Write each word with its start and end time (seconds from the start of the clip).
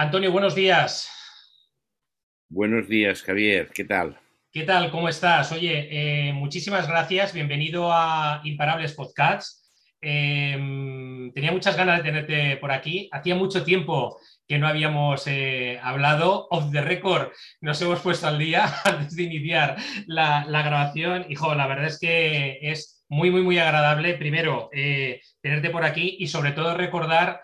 Antonio, 0.00 0.32
buenos 0.32 0.54
días. 0.54 1.10
Buenos 2.48 2.88
días, 2.88 3.22
Javier. 3.22 3.68
¿Qué 3.68 3.84
tal? 3.84 4.18
¿Qué 4.50 4.62
tal? 4.62 4.90
¿Cómo 4.90 5.10
estás? 5.10 5.52
Oye, 5.52 5.88
eh, 5.90 6.32
muchísimas 6.32 6.88
gracias. 6.88 7.34
Bienvenido 7.34 7.92
a 7.92 8.40
Imparables 8.44 8.94
Podcasts. 8.94 9.70
Em, 10.00 11.30
tenía 11.34 11.52
muchas 11.52 11.76
ganas 11.76 11.98
de 11.98 12.04
tenerte 12.04 12.56
por 12.56 12.72
aquí. 12.72 13.10
Hacía 13.12 13.34
mucho 13.34 13.62
tiempo 13.62 14.18
que 14.48 14.58
no 14.58 14.68
habíamos 14.68 15.26
eh, 15.26 15.78
hablado. 15.82 16.48
Off 16.50 16.72
the 16.72 16.80
record, 16.80 17.32
nos 17.60 17.82
hemos 17.82 18.00
puesto 18.00 18.26
al 18.26 18.38
día 18.38 18.72
antes 18.86 19.14
de 19.16 19.24
iniciar 19.24 19.76
la, 20.06 20.46
grabación. 20.48 21.26
Hijo, 21.28 21.54
la 21.54 21.66
verdad 21.66 21.88
es 21.88 21.98
que 21.98 22.58
es 22.62 23.04
muy, 23.10 23.30
muy, 23.30 23.42
muy 23.42 23.58
agradable, 23.58 24.14
primero, 24.14 24.70
eh, 24.72 25.20
tenerte 25.42 25.68
por 25.68 25.84
aquí 25.84 26.16
y 26.20 26.28
sobre 26.28 26.52
todo 26.52 26.74
recordar, 26.74 27.42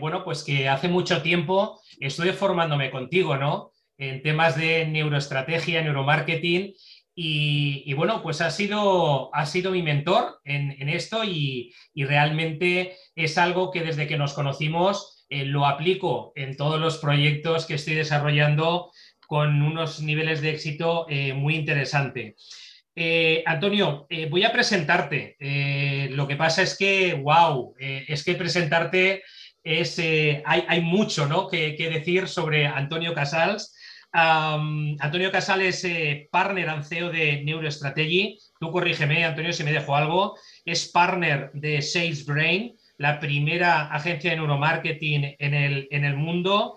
bueno, 0.00 0.24
pues 0.24 0.42
que 0.42 0.68
hace 0.68 0.88
mucho 0.88 1.22
tiempo 1.22 1.80
estuve 2.00 2.32
formándome 2.32 2.90
contigo, 2.90 3.36
¿no? 3.36 3.72
en 3.98 4.22
temas 4.22 4.56
de 4.56 4.86
neuroestrategia, 4.86 5.82
neuromarketing. 5.82 6.74
Y, 7.18 7.94
bueno, 7.94 8.22
pues 8.22 8.42
ha 8.42 8.50
sido, 8.50 9.30
sido 9.46 9.70
mi 9.70 9.82
mentor 9.82 10.38
en, 10.44 10.88
esto 10.90 11.24
y, 11.24 11.72
realmente 11.94 12.96
es 13.14 13.38
algo 13.38 13.70
que 13.70 13.82
desde 13.82 14.06
que 14.06 14.18
nos 14.18 14.34
conocimos 14.34 15.24
eh, 15.30 15.46
lo 15.46 15.66
aplico 15.66 16.32
en 16.36 16.56
todos 16.56 16.78
los 16.78 16.98
proyectos 16.98 17.64
que 17.64 17.74
estoy 17.74 17.94
desarrollando 17.94 18.92
con 19.26 19.62
unos 19.62 20.02
niveles 20.02 20.42
de 20.42 20.50
éxito 20.50 21.06
eh, 21.08 21.32
muy 21.32 21.56
interesante. 21.56 22.36
Eh, 22.98 23.42
Antonio, 23.44 24.06
voy 24.30 24.44
a 24.44 24.52
presentarte. 24.52 25.36
lo 26.10 26.26
que 26.26 26.36
pasa 26.36 26.62
es 26.62 26.76
que, 26.76 27.14
wow, 27.14 27.74
es 27.78 28.24
que 28.24 28.34
presentarte 28.34 29.22
es, 29.62 30.00
hay, 30.44 30.80
mucho 30.80 31.26
¿no? 31.26 31.46
que, 31.46 31.76
decir 31.76 32.26
sobre 32.26 32.66
Antonio 32.66 33.12
Casals 33.12 33.76
Antonio 34.16 35.30
Casales, 35.30 35.84
eh, 35.84 36.28
partner 36.30 36.68
and 36.70 36.84
CEO 36.84 37.10
de 37.10 37.42
Neurostrategy. 37.44 38.38
Tú 38.58 38.70
corrígeme, 38.70 39.24
Antonio, 39.24 39.52
si 39.52 39.62
me 39.62 39.72
dejo 39.72 39.94
algo. 39.94 40.38
Es 40.64 40.88
partner 40.88 41.50
de 41.52 41.82
SalesBrain, 41.82 42.74
la 42.98 43.20
primera 43.20 43.92
agencia 43.92 44.30
de 44.30 44.36
neuromarketing 44.36 45.36
en 45.38 45.54
el, 45.54 45.88
en 45.90 46.04
el 46.04 46.16
mundo. 46.16 46.76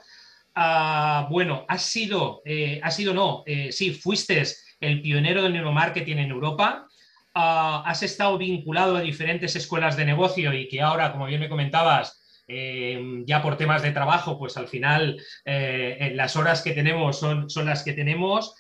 Ah, 0.54 1.28
bueno, 1.30 1.66
has 1.70 1.84
sido, 1.84 2.42
eh, 2.44 2.82
has 2.84 2.96
sido 2.96 3.14
no, 3.14 3.44
eh, 3.46 3.72
sí, 3.72 3.92
fuiste 3.92 4.44
el 4.80 5.02
pionero 5.02 5.44
del 5.44 5.54
neuromarketing 5.54 6.20
en 6.20 6.32
Europa. 6.32 6.88
Ah, 7.34 7.84
has 7.86 8.04
estado 8.04 8.38
vinculado 8.38 8.98
a 8.98 9.02
diferentes 9.02 9.56
escuelas 9.56 9.98
de 9.98 10.06
negocio 10.06 10.54
y 10.54 10.68
que 10.68 10.82
ahora, 10.82 11.12
como 11.12 11.26
bien 11.26 11.40
me 11.42 11.50
comentabas, 11.50 12.20
Em, 12.52 13.24
ya 13.28 13.44
por 13.44 13.58
temas 13.58 13.84
de 13.84 13.92
trabajo, 13.92 14.40
pues 14.40 14.58
al 14.58 14.68
final 14.68 15.22
eh, 15.46 16.12
las 16.16 16.36
horas 16.36 16.64
que 16.64 16.72
tenemos 16.72 17.20
son, 17.20 17.48
las 17.64 17.84
que 17.84 17.94
tenemos. 17.94 18.56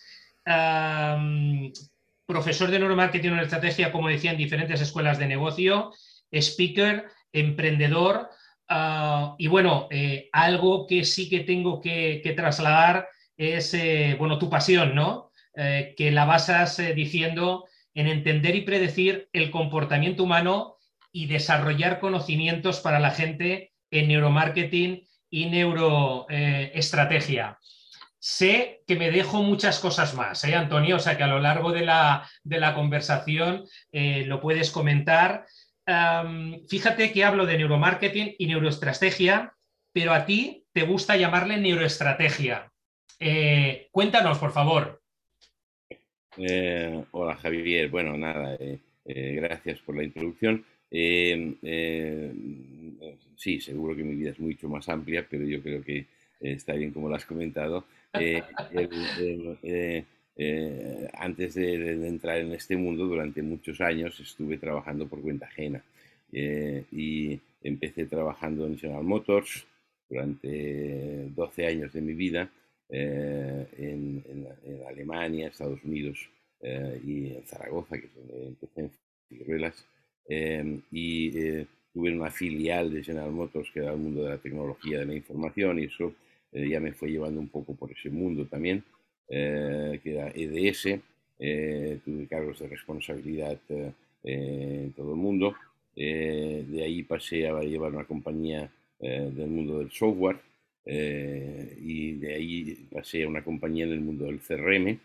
profesor 2.25 2.69
de 2.69 2.77
neuromarketing 2.77 3.33
en 3.33 3.39
estrategia, 3.39 3.91
como 3.91 4.07
decía, 4.07 4.31
en 4.31 4.37
diferentes 4.37 4.79
escuelas 4.81 5.17
de 5.17 5.25
negocio, 5.27 5.91
speaker, 6.31 7.07
emprendedor. 7.33 8.29
Ah, 8.67 9.35
y 9.39 9.47
bueno, 9.47 9.87
eh, 9.89 10.29
algo 10.31 10.85
que 10.85 11.03
sí 11.03 11.27
que 11.27 11.39
tengo 11.39 11.81
que, 11.81 12.21
trasladar 12.35 13.07
es, 13.35 13.73
eh, 13.73 14.15
bueno, 14.19 14.37
tu 14.37 14.49
pasión, 14.51 14.93
¿no? 14.93 15.28
Que 15.55 16.11
la 16.11 16.25
basas 16.25 16.77
diciendo 16.95 17.65
en 17.93 18.07
entender 18.07 18.55
y 18.55 18.61
predecir 18.61 19.29
el 19.33 19.51
comportamiento 19.51 20.23
humano 20.23 20.77
y 21.11 21.27
desarrollar 21.27 21.99
conocimientos 21.99 22.79
para 22.79 22.99
la 22.99 23.11
gente 23.11 23.73
en 23.91 24.07
neuromarketing 24.07 25.07
y 25.29 25.45
neuroestrategia. 25.47 27.59
sé 28.21 28.81
que 28.85 28.97
me 28.97 29.11
dejo 29.11 29.43
muchas 29.43 29.79
cosas 29.79 30.13
más, 30.13 30.43
¿eh, 30.43 30.53
Antonio? 30.53 30.97
O 30.97 30.99
sea 30.99 31.15
que 31.15 31.23
a 31.23 31.27
lo 31.27 31.39
largo 31.39 31.71
de 31.71 31.85
la, 31.85 32.27
conversación 32.75 33.63
eh, 33.91 34.25
lo 34.25 34.41
puedes 34.41 34.71
comentar. 34.71 35.45
fíjate 36.69 37.11
que 37.11 37.23
hablo 37.23 37.45
de 37.45 37.57
neuromarketing 37.57 38.35
y 38.37 38.47
neuroestrategia, 38.47 39.53
pero 39.93 40.13
a 40.13 40.25
ti 40.25 40.65
te 40.73 40.83
gusta 40.83 41.17
llamarle 41.17 41.57
neuroestrategia. 41.57 42.71
Eh, 43.19 43.87
cuéntanos, 43.91 44.37
por 44.37 44.51
favor. 44.51 44.98
Hola, 47.11 47.35
Javier. 47.35 47.89
Bueno, 47.89 48.17
nada, 48.17 48.57
gracias 49.05 49.79
por 49.79 49.95
la 49.95 50.03
introducción 50.03 50.63
sí, 53.39 53.61
seguro 53.61 53.95
que 53.95 54.03
mi 54.03 54.15
vida 54.15 54.31
es 54.31 54.39
mucho 54.39 54.67
más 54.67 54.87
amplia, 54.89 55.25
pero 55.27 55.45
yo 55.45 55.61
creo 55.61 55.81
que 55.81 56.05
está 56.41 56.73
bien 56.73 56.91
como 56.91 57.09
lo 57.09 57.15
has 57.15 57.25
comentado. 57.25 57.85
Eh, 58.13 58.43
eh, 59.63 60.03
eh, 60.35 61.07
antes 61.13 61.53
de, 61.55 62.07
entrar 62.07 62.37
en 62.39 62.53
este 62.53 62.75
mundo, 62.75 63.05
durante 63.05 63.41
muchos 63.41 63.79
años 63.81 64.19
estuve 64.19 64.57
trabajando 64.57 65.07
por 65.07 65.21
cuenta 65.21 65.45
ajena 65.45 65.81
y 66.31 67.39
empecé 67.63 68.05
trabajando 68.05 68.67
en 68.67 68.77
General 68.77 69.03
Motors 69.03 69.65
durante 70.09 71.29
12 71.35 71.65
años 71.65 71.93
de 71.93 72.01
mi 72.01 72.13
vida 72.13 72.49
en, 72.89 74.47
Alemania, 74.87 75.47
Estados 75.47 75.83
Unidos 75.83 76.17
y 77.05 77.35
en 77.35 77.43
Zaragoza, 77.45 77.97
que 77.97 78.07
es 78.07 78.15
donde 78.15 78.47
empecé 78.47 78.81
en 78.81 78.91
Figueruelas. 79.27 79.85
y 80.91 81.31
tuve 81.93 82.11
una 82.11 82.31
filial 82.31 82.93
de 82.93 83.03
General 83.03 83.31
Motors 83.31 83.69
que 83.71 83.79
era 83.79 83.91
el 83.91 83.97
mundo 83.97 84.23
de 84.23 84.29
la 84.29 84.37
tecnología 84.37 84.99
de 84.99 85.05
la 85.05 85.15
información 85.15 85.79
y 85.79 85.85
eso 85.85 86.13
eh, 86.51 86.67
ya 86.67 86.79
me 86.79 86.93
fue 86.93 87.09
llevando 87.09 87.39
un 87.39 87.49
poco 87.49 87.75
por 87.75 87.91
ese 87.91 88.09
mundo 88.09 88.45
también, 88.45 88.83
eh, 89.27 89.99
que 90.03 90.13
era 90.13 90.31
EDS, 90.33 90.99
eh, 91.39 91.99
tuve 92.03 92.27
cargos 92.27 92.59
de 92.59 92.67
responsabilidad 92.67 93.59
en 94.23 94.91
todo 94.93 95.11
el 95.11 95.17
mundo, 95.17 95.55
de 95.95 96.81
ahí 96.83 97.03
pasé 97.03 97.47
a 97.47 97.59
llevar 97.61 97.93
una 97.93 98.05
compañía 98.05 98.69
del 98.99 99.47
mundo 99.47 99.79
del 99.79 99.91
software 99.91 100.37
y 100.85 102.13
de 102.13 102.33
ahí 102.33 102.87
pasé 102.91 103.23
a 103.23 103.27
una 103.27 103.43
compañía 103.43 103.85
en 103.85 103.91
el 103.91 104.01
mundo 104.01 104.25
del 104.25 104.39
CRM, 104.39 104.99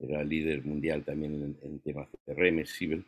era 0.00 0.22
líder 0.24 0.64
mundial 0.64 1.02
también 1.04 1.34
en, 1.34 1.56
en 1.62 1.78
temas 1.78 2.08
CRM, 2.26 2.66
Civil, 2.66 3.04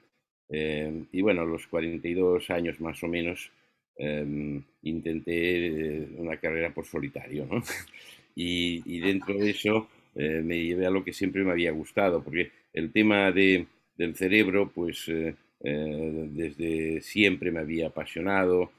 eh, 0.49 1.05
y 1.13 1.21
bueno, 1.23 1.43
a 1.43 1.47
los 1.47 1.67
42 1.67 2.51
años 2.51 2.81
más 2.81 3.03
o 3.03 3.09
menos 3.09 3.51
em, 3.97 4.63
intenté 4.83 5.67
eh, 5.67 6.09
una 6.17 6.37
carrera 6.39 6.73
por 6.73 6.85
solitario, 6.87 7.47
¿no? 7.47 7.63
y, 8.35 9.01
dentro 9.01 9.35
de 9.35 9.51
eso 9.51 9.89
eh, 10.15 10.43
me 10.45 10.63
llevé 10.63 10.87
a 10.87 10.91
lo 10.91 11.05
que 11.05 11.13
siempre 11.13 11.43
me 11.45 11.53
había 11.53 11.73
gustado, 11.73 12.23
porque 12.23 12.51
el 12.73 12.93
tema 12.93 13.33
de, 13.33 13.67
del 13.97 14.15
cerebro, 14.17 14.71
pues 14.75 15.11
desde 15.59 17.01
siempre 17.01 17.51
me 17.51 17.61
había 17.61 17.89
apasionado, 17.89 18.71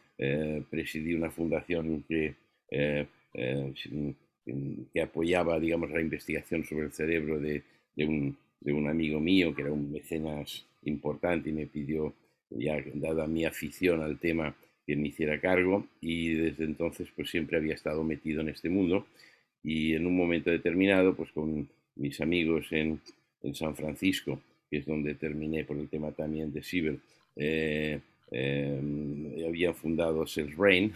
presidí 0.69 1.15
una 1.15 1.31
fundación 1.31 2.03
que, 2.07 2.35
que 2.69 3.07
apoyaba, 5.01 5.59
digamos, 5.59 5.91
la 5.91 6.01
investigación 6.01 6.63
sobre 6.63 6.85
el 6.85 6.91
cerebro 6.91 7.39
de, 7.39 7.63
de 7.95 8.05
un, 8.05 8.37
de 8.61 8.73
un 8.73 8.87
amigo 8.87 9.19
mío 9.19 9.53
que 9.53 9.63
era 9.63 9.71
un 9.71 9.91
mecenas 9.91 10.65
importante 10.83 11.49
y 11.49 11.53
me 11.53 11.67
pidió, 11.67 12.13
ya 12.49 12.81
dada 12.93 13.27
mi 13.27 13.45
afición 13.45 14.01
al 14.01 14.19
tema, 14.19 14.55
que 14.85 14.95
me 14.95 15.09
hiciera 15.09 15.39
cargo. 15.39 15.85
Y 16.01 16.33
desde 16.33 16.63
entonces 16.63 17.09
pues 17.15 17.29
siempre 17.29 17.57
había 17.57 17.73
estado 17.73 18.03
metido 18.03 18.41
en 18.41 18.49
este 18.49 18.69
mundo. 18.69 19.05
Y 19.63 19.93
en 19.93 20.07
un 20.07 20.15
momento 20.15 20.49
determinado 20.49 21.15
pues 21.15 21.31
con 21.31 21.67
mis 21.95 22.21
amigos 22.21 22.67
en, 22.71 23.01
en 23.43 23.55
San 23.55 23.75
Francisco, 23.75 24.39
que 24.69 24.77
es 24.77 24.85
donde 24.85 25.15
terminé 25.15 25.65
por 25.65 25.77
el 25.77 25.89
tema 25.89 26.11
también 26.11 26.53
de 26.53 26.63
Ciber, 26.63 26.97
eh, 27.35 27.99
eh, 28.31 29.45
habían 29.47 29.75
fundado 29.75 30.25
Salesbrain 30.25 30.93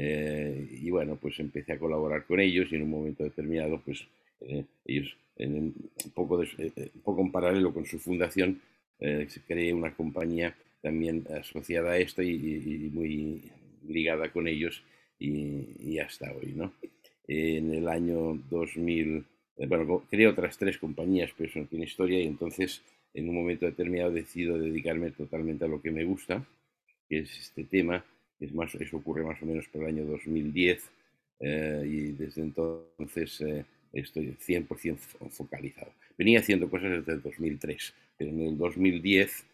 eh, 0.00 0.68
y 0.70 0.90
bueno 0.90 1.16
pues 1.16 1.40
empecé 1.40 1.72
a 1.72 1.78
colaborar 1.78 2.24
con 2.24 2.38
ellos 2.38 2.68
y 2.70 2.76
en 2.76 2.82
un 2.82 2.90
momento 2.90 3.24
determinado 3.24 3.80
pues 3.84 4.06
eh, 4.42 4.64
ellos 4.84 5.16
en, 5.36 5.54
un, 5.54 5.90
poco 6.14 6.36
un 6.36 7.02
poco 7.02 7.20
en 7.22 7.32
paralelo 7.32 7.74
con 7.74 7.84
su 7.84 7.98
fundación 7.98 8.60
eh, 9.00 9.26
se 9.28 9.40
creé 9.42 9.72
una 9.72 9.94
compañía 9.94 10.56
también 10.82 11.24
asociada 11.30 11.92
a 11.92 11.98
esto 11.98 12.22
y, 12.22 12.90
muy 12.92 13.42
ligada 13.86 14.30
con 14.32 14.48
ellos 14.48 14.82
y, 15.18 15.98
hasta 15.98 16.32
hoy, 16.32 16.52
¿no? 16.54 16.72
En 17.26 17.74
el 17.74 17.88
año 17.88 18.34
2000, 18.50 19.24
eh, 19.56 19.66
bueno, 19.66 20.04
creé 20.10 20.26
otras 20.26 20.56
tres 20.58 20.78
compañías, 20.78 21.30
pero 21.36 21.48
eso 21.48 21.60
no 21.60 21.66
tiene 21.66 21.84
historia 21.84 22.20
y 22.20 22.26
entonces 22.26 22.82
en 23.14 23.28
un 23.28 23.34
momento 23.34 23.66
determinado 23.66 24.10
decido 24.10 24.58
dedicarme 24.58 25.10
totalmente 25.10 25.64
a 25.64 25.68
lo 25.68 25.80
que 25.80 25.90
me 25.90 26.04
gusta, 26.04 26.44
que 27.08 27.20
es 27.20 27.38
este 27.38 27.64
tema, 27.64 28.04
es 28.40 28.54
más, 28.54 28.74
eso 28.74 28.96
ocurre 28.96 29.24
más 29.24 29.42
o 29.42 29.46
menos 29.46 29.66
por 29.68 29.82
el 29.82 29.88
año 29.88 30.04
2010 30.04 30.90
eh, 31.40 31.82
y 31.86 32.12
desde 32.12 32.42
entonces 32.42 33.42
estoy 33.92 34.36
100% 34.36 34.96
focalizado. 35.30 35.92
Venía 36.16 36.40
haciendo 36.40 36.68
cosas 36.68 36.90
desde 36.90 37.12
el 37.12 37.22
2003, 37.22 37.94
pero 38.16 38.30
en 38.30 38.40
el 38.42 38.58
2010 38.58 39.44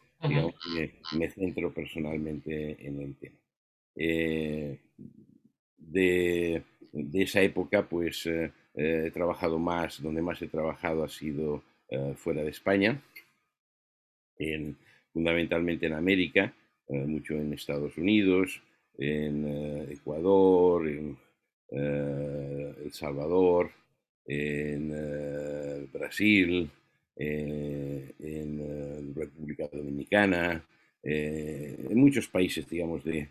me, 1.13 1.31
centro 1.31 1.73
personalmente 1.73 2.77
en 2.81 3.01
el 3.01 3.15
tema. 3.15 3.37
Eh, 3.97 4.79
de, 5.79 6.63
esa 7.13 7.43
época, 7.43 7.87
pues 7.89 8.27
he 8.27 9.11
trabajado 9.13 9.59
más, 9.59 10.03
donde 10.03 10.23
más 10.23 10.41
he 10.43 10.49
trabajado 10.49 11.05
ha 11.05 11.09
sido 11.09 11.63
fuera 12.17 12.43
de 12.43 12.51
España, 12.51 13.01
en, 14.39 14.77
fundamentalmente 15.13 15.87
en 15.87 15.93
América, 15.93 16.55
mucho 16.89 17.35
en 17.35 17.53
Estados 17.53 17.97
Unidos, 17.99 18.63
en 18.99 19.88
Ecuador, 19.91 20.88
en 20.88 21.17
El 21.70 22.93
Salvador, 22.93 23.70
en 24.26 25.88
Brasil, 25.93 26.70
en 27.17 29.14
República 29.14 29.69
Dominicana, 29.73 30.64
en 31.02 31.99
muchos 31.99 32.29
países, 32.29 32.69
digamos, 32.69 33.05
de 33.05 33.29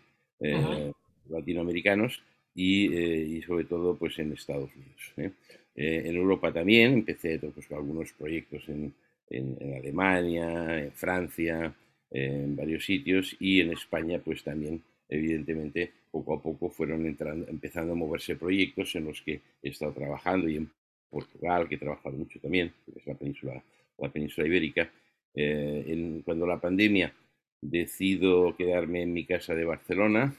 latinoamericanos 1.28 2.22
y, 2.54 3.40
sobre 3.42 3.64
todo 3.64 3.96
pues 3.96 4.18
en 4.18 4.32
Estados 4.32 4.70
Unidos. 4.74 5.34
en 5.76 6.16
Europa 6.16 6.52
también 6.52 6.92
empecé 6.92 7.38
pues, 7.38 7.66
con 7.66 7.78
algunos 7.78 8.12
proyectos 8.12 8.68
en, 8.68 8.92
en, 9.30 9.74
Alemania, 9.74 10.84
en 10.84 10.92
Francia, 10.92 11.74
en 12.10 12.54
varios 12.54 12.84
sitios 12.84 13.36
y 13.40 13.60
en 13.60 13.72
España 13.72 14.20
pues 14.24 14.44
también 14.44 14.82
evidentemente 15.16 15.90
poco 16.10 16.34
a 16.34 16.42
poco 16.42 16.70
fueron 16.70 17.06
entrando, 17.06 17.46
empezando 17.48 17.92
a 17.92 17.96
moverse 17.96 18.36
proyectos 18.36 18.94
en 18.94 19.06
los 19.06 19.20
que 19.22 19.40
he 19.62 19.70
estado 19.70 19.92
trabajando 19.92 20.48
y 20.48 20.56
en 20.56 20.70
Portugal, 21.10 21.68
que 21.68 21.76
he 21.76 21.78
trabajado 21.78 22.16
mucho 22.16 22.38
también, 22.40 22.72
que 22.84 22.98
es 22.98 23.06
la 23.06 23.14
península, 23.14 23.62
la 23.98 24.08
península 24.10 24.46
ibérica. 24.46 24.90
Eh, 25.34 26.22
cuando 26.24 26.46
la 26.46 26.60
pandemia 26.60 27.12
decido 27.60 28.56
quedarme 28.56 29.02
en 29.02 29.12
mi 29.12 29.24
casa 29.24 29.54
de 29.54 29.64
Barcelona, 29.64 30.34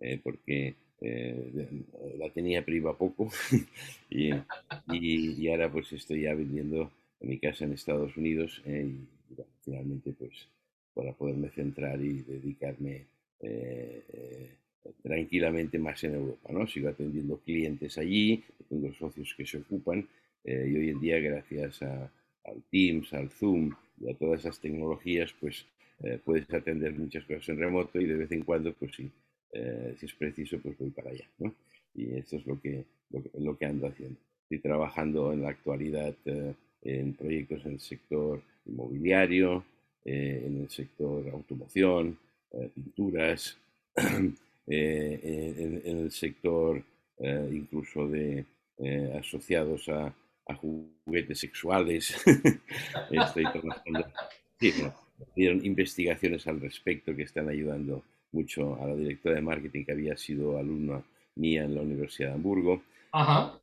eh, 0.00 0.18
porque 0.22 0.74
eh, 1.00 1.68
la 2.18 2.30
tenía 2.30 2.64
priva 2.64 2.96
poco 2.96 3.30
y, 4.10 4.30
y, 4.92 5.48
ahora 5.48 5.70
pues 5.70 5.92
estoy 5.92 6.22
ya 6.22 6.34
viviendo 6.34 6.90
en 7.20 7.28
mi 7.28 7.38
casa 7.38 7.64
en 7.64 7.72
Estados 7.72 8.16
Unidos 8.16 8.62
y 8.66 9.06
finalmente 9.64 10.12
pues 10.12 10.48
para 10.94 11.12
poderme 11.12 11.50
centrar 11.50 12.00
y 12.00 12.22
dedicarme 12.22 13.06
tranquilamente 15.02 15.78
más 15.78 16.02
en 16.04 16.14
Europa, 16.14 16.52
¿no? 16.52 16.66
Sigo 16.66 16.88
atendiendo 16.88 17.38
clientes 17.38 17.98
allí, 17.98 18.42
tengo 18.68 18.92
socios 18.94 19.34
que 19.36 19.46
se 19.46 19.58
ocupan 19.58 20.06
eh, 20.44 20.68
y 20.70 20.76
hoy 20.76 20.88
en 20.90 21.00
día 21.00 21.18
gracias 21.20 21.82
al 21.82 22.62
Teams, 22.70 23.12
al 23.12 23.30
Zoom 23.30 23.74
y 24.00 24.10
a 24.10 24.14
todas 24.14 24.40
esas 24.40 24.58
tecnologías, 24.60 25.32
pues 25.38 25.64
eh, 26.02 26.18
puedes 26.24 26.52
atender 26.52 26.92
muchas 26.94 27.24
cosas 27.24 27.48
en 27.50 27.58
remoto 27.58 28.00
y 28.00 28.06
de 28.06 28.14
vez 28.14 28.32
en 28.32 28.42
cuando, 28.42 28.72
pues 28.72 28.92
sí, 28.96 29.10
eh, 29.52 29.94
si 29.98 30.06
es 30.06 30.14
preciso, 30.14 30.58
pues 30.58 30.76
voy 30.78 30.90
para 30.90 31.10
allá, 31.10 31.28
¿no? 31.38 31.54
Y 31.94 32.14
eso 32.14 32.36
es 32.36 32.46
lo 32.46 32.60
que, 32.60 32.84
lo, 33.38 33.56
que 33.56 33.66
ando 33.66 33.86
haciendo. 33.86 34.18
Estoy 34.44 34.58
trabajando 34.58 35.32
en 35.32 35.42
la 35.42 35.50
actualidad 35.50 36.14
en 36.82 37.12
proyectos 37.12 37.64
en 37.66 37.72
el 37.72 37.80
sector 37.80 38.42
inmobiliario, 38.64 39.62
en 40.04 40.62
el 40.62 40.70
sector 40.70 41.28
automoción, 41.28 42.18
pinturas, 42.74 43.56
en, 44.66 45.82
el 45.84 46.10
sector 46.10 46.82
incluso 47.50 48.08
de 48.08 48.44
asociados 49.18 49.88
a, 49.88 50.14
a 50.46 50.54
juguetes 50.54 51.38
sexuales. 51.38 52.14
Estoy 53.10 53.44
trabajando. 53.52 54.06
Sí, 54.58 54.72
investigaciones 55.36 56.46
al 56.46 56.60
respecto 56.60 57.14
que 57.14 57.22
están 57.22 57.48
ayudando 57.48 58.02
mucho 58.32 58.76
a 58.80 58.88
la 58.88 58.96
directora 58.96 59.36
de 59.36 59.42
marketing 59.42 59.84
que 59.84 59.92
había 59.92 60.16
sido 60.16 60.58
alumna 60.58 61.02
mía 61.36 61.64
en 61.64 61.74
la 61.74 61.82
Universidad 61.82 62.30
de 62.30 62.34
Hamburgo. 62.34 62.82
Ajá. 63.12 63.58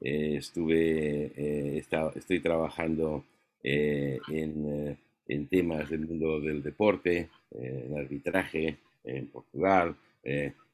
Eh, 0.00 0.36
estuve, 0.36 1.32
eh, 1.36 1.84
estoy 2.14 2.40
trabajando 2.40 3.24
eh, 3.62 4.18
en, 4.28 4.98
en, 5.26 5.46
temas 5.46 5.88
del 5.90 6.00
mundo 6.00 6.40
del 6.40 6.62
deporte, 6.62 7.28
en 7.50 7.96
arbitraje 7.96 8.76
en 9.04 9.26
Portugal. 9.28 9.96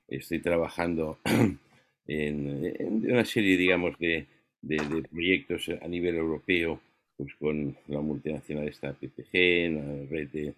estoy 0.09 0.41
trabajando 0.41 1.19
en, 2.07 3.11
una 3.11 3.25
serie, 3.25 3.57
digamos, 3.57 3.99
de, 3.99 4.27
de, 4.63 4.79
proyectos 5.11 5.71
a 5.81 5.87
nivel 5.89 6.17
europeo, 6.17 6.81
pues 7.17 7.35
con 7.35 7.77
la 7.89 8.01
multinacional 8.01 8.69
esta 8.69 8.93
PPG, 8.93 9.71
una 9.71 10.07
red 10.11 10.29
de, 10.29 10.55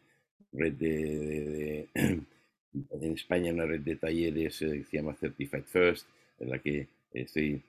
red 0.53 0.73
de, 0.75 1.89
en 1.95 3.13
España 3.13 3.53
una 3.53 3.67
red 3.67 3.81
de 3.81 3.97
talleres 3.97 4.63
eh, 4.63 4.79
que 4.79 4.85
se 4.85 4.97
llama 4.97 5.15
Certified 5.15 5.65
First, 5.65 6.07
en 6.39 6.51
la 6.51 6.59
que 6.59 6.87
estoy 7.13 7.61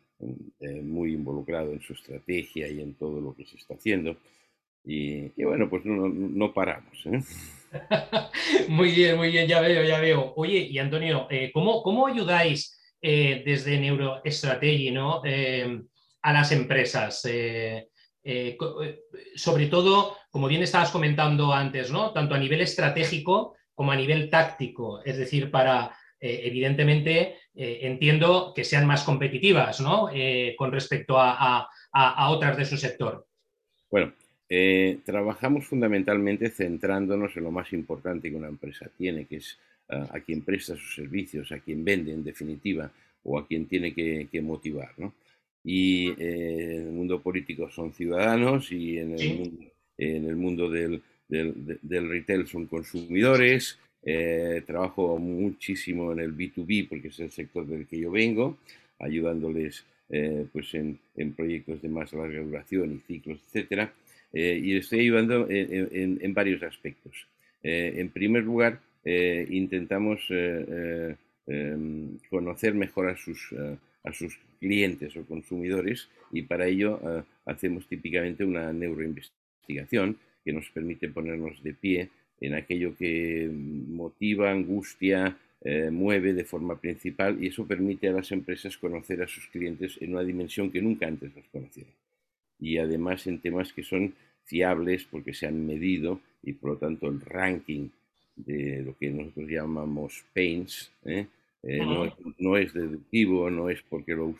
eh, 0.60 0.82
muy 0.82 1.14
involucrado 1.14 1.74
en 1.74 1.82
su 1.82 1.94
estrategia 1.94 2.68
y 2.68 2.82
en 2.82 2.94
todo 2.94 3.20
lo 3.20 3.36
que 3.36 3.46
se 3.46 3.58
está 3.58 3.74
haciendo. 3.74 4.18
Y, 4.84 5.44
bueno, 5.44 5.70
pues 5.70 5.86
no, 5.86 6.08
no 6.08 6.54
paramos. 6.54 7.06
¿eh? 7.06 7.22
muy 8.68 8.92
bien, 8.92 9.18
muy 9.18 9.32
bien, 9.32 9.48
ya 9.48 9.62
veo, 9.62 9.84
ya 9.84 10.00
veo. 10.00 10.34
Oye, 10.36 10.60
y 10.60 10.78
Antonio, 10.80 11.28
¿cómo, 11.54 11.84
¿cómo, 11.84 12.08
ayudáis 12.08 12.78
desde 13.02 13.80
Neurostrategy 13.80 14.92
¿no? 14.92 15.22
a 16.22 16.34
las 16.34 16.52
empresas. 16.52 17.26
Eh, 17.26 17.90
eh, 18.24 18.58
eh, 18.60 19.00
sobre 19.36 19.68
todo, 19.68 20.18
como 20.30 20.48
bien 20.48 20.64
estabas 20.64 20.92
comentando 20.92 21.54
antes, 21.54 21.92
¿no? 21.92 22.12
tanto 22.12 22.36
a 22.36 22.40
nivel 22.40 22.62
estratégico 22.62 23.56
como 23.74 23.92
a 23.92 23.96
nivel 23.96 24.30
táctico, 24.30 25.02
es 25.04 25.18
decir, 25.18 25.50
para, 25.50 25.96
evidentemente, 26.20 27.38
entiendo 27.56 28.54
que 28.56 28.64
sean 28.64 28.86
más 28.86 29.04
competitivas 29.04 29.82
¿no? 29.82 30.08
con 30.56 30.72
respecto 30.72 31.16
a, 31.18 31.68
otras 32.30 32.58
de 32.58 32.66
su 32.66 32.78
sector. 32.78 33.26
Bueno, 33.90 34.14
trabajamos 35.06 35.66
fundamentalmente 35.66 36.50
centrándonos 36.50 37.38
en 37.38 37.44
lo 37.44 37.52
más 37.52 37.72
importante 37.72 38.30
que 38.30 38.36
una 38.36 38.50
empresa 38.50 38.90
tiene, 38.98 39.26
que 39.26 39.38
es 39.38 39.58
a 39.88 40.20
quien 40.20 40.42
presta 40.42 40.76
sus 40.76 40.96
servicios, 40.96 41.52
a 41.52 41.60
quien 41.60 41.86
vende 41.86 42.12
en 42.12 42.24
definitiva 42.24 42.92
o 43.24 43.40
a 43.40 43.48
quien 43.48 43.66
tiene 43.68 43.94
que, 43.94 44.28
que 44.30 44.42
motivar. 44.42 44.92
¿no? 44.98 45.14
y 45.64 46.10
eh, 46.10 46.76
en 46.76 46.88
el 46.88 46.92
mundo 46.92 47.22
político 47.22 47.70
son 47.70 47.94
ciudadanos 47.94 48.72
y 48.72 48.98
en 48.98 49.20
el, 49.20 49.38
mundo, 49.38 49.66
en 49.98 50.26
el 50.26 50.36
mundo 50.36 50.70
del, 50.70 51.02
del, 51.28 52.10
retail 52.10 52.48
son 52.48 52.66
consumidores. 52.66 53.78
Eh, 54.04 54.64
trabajo 54.66 55.20
muchísimo 55.20 56.12
en 56.12 56.20
el 56.22 56.36
B2B 56.36 56.90
porque 56.90 57.10
es 57.10 57.20
el 57.20 57.30
sector 57.30 57.68
del 57.68 57.86
que 57.86 58.00
yo 58.00 58.10
vengo, 58.10 58.58
ayudándoles 58.98 59.86
eh, 60.10 60.48
pues 60.52 60.74
en, 60.74 60.98
en, 61.16 61.34
proyectos 61.34 61.82
de 61.84 61.90
más 61.90 62.12
larga 62.14 62.42
duración 62.42 62.94
y 62.94 63.00
ciclos, 63.14 63.40
etc. 64.34 64.64
y 64.64 64.78
estoy 64.78 65.00
ayudando 65.02 65.48
en, 65.50 66.34
varios 66.34 66.64
aspectos. 66.64 67.28
en 67.64 68.10
primer 68.10 68.44
lugar, 68.44 68.80
intentamos 69.04 70.22
em, 71.48 72.18
conocer 72.30 72.74
mejor 72.74 73.10
a 73.10 73.18
sus 73.18 73.54
a 74.04 74.14
sus 74.14 74.38
clientes 74.60 75.16
o 75.16 75.26
consumidores 75.26 76.10
y 76.32 76.44
para 76.44 76.68
ello 76.68 77.00
eh, 77.04 77.24
hacemos 77.46 77.88
típicamente 77.88 78.44
una 78.44 78.72
neuroinvestigación 78.74 80.18
que 80.44 80.54
nos 80.54 80.70
permite 80.70 81.10
ponernos 81.10 81.62
de 81.64 81.74
pie 81.74 82.10
en 82.40 82.56
aquello 82.56 82.96
que 82.98 83.50
motiva, 83.52 84.50
angustia, 84.50 85.38
eh, 85.64 85.92
mueve 85.92 86.34
de 86.34 86.44
forma 86.44 86.80
principal 86.80 87.44
y 87.44 87.48
eso 87.48 87.68
permite 87.68 88.08
a 88.08 88.14
las 88.14 88.32
empresas 88.32 88.78
conocer 88.78 89.22
a 89.22 89.28
sus 89.28 89.46
clientes 89.48 89.98
en 90.02 90.14
una 90.14 90.24
dimensión 90.24 90.72
que 90.72 90.82
nunca 90.82 91.08
antes 91.08 91.36
los 91.36 91.46
conocieron. 91.52 91.94
Y 92.62 92.78
además 92.78 93.28
en 93.28 93.40
temas 93.40 93.74
que 93.74 93.84
son 93.84 94.14
fiables 94.46 95.06
porque 95.10 95.34
se 95.34 95.48
han 95.48 95.66
medido 95.66 96.22
y 96.44 96.54
por 96.54 96.72
lo 96.72 96.78
tanto 96.78 97.08
el 97.08 97.20
ranking 97.20 97.90
de 98.36 98.84
lo 98.84 98.98
que 98.98 99.10
nosotros 99.10 99.50
llamamos 99.50 100.24
pains, 100.34 100.92
¿eh? 101.06 101.26
Eh, 101.64 101.80
no, 102.40 102.58
es 102.58 102.74
deductivo, 102.74 103.52
no 103.52 103.70
es 103.70 103.84
porque 103.84 104.16
lo, 104.16 104.34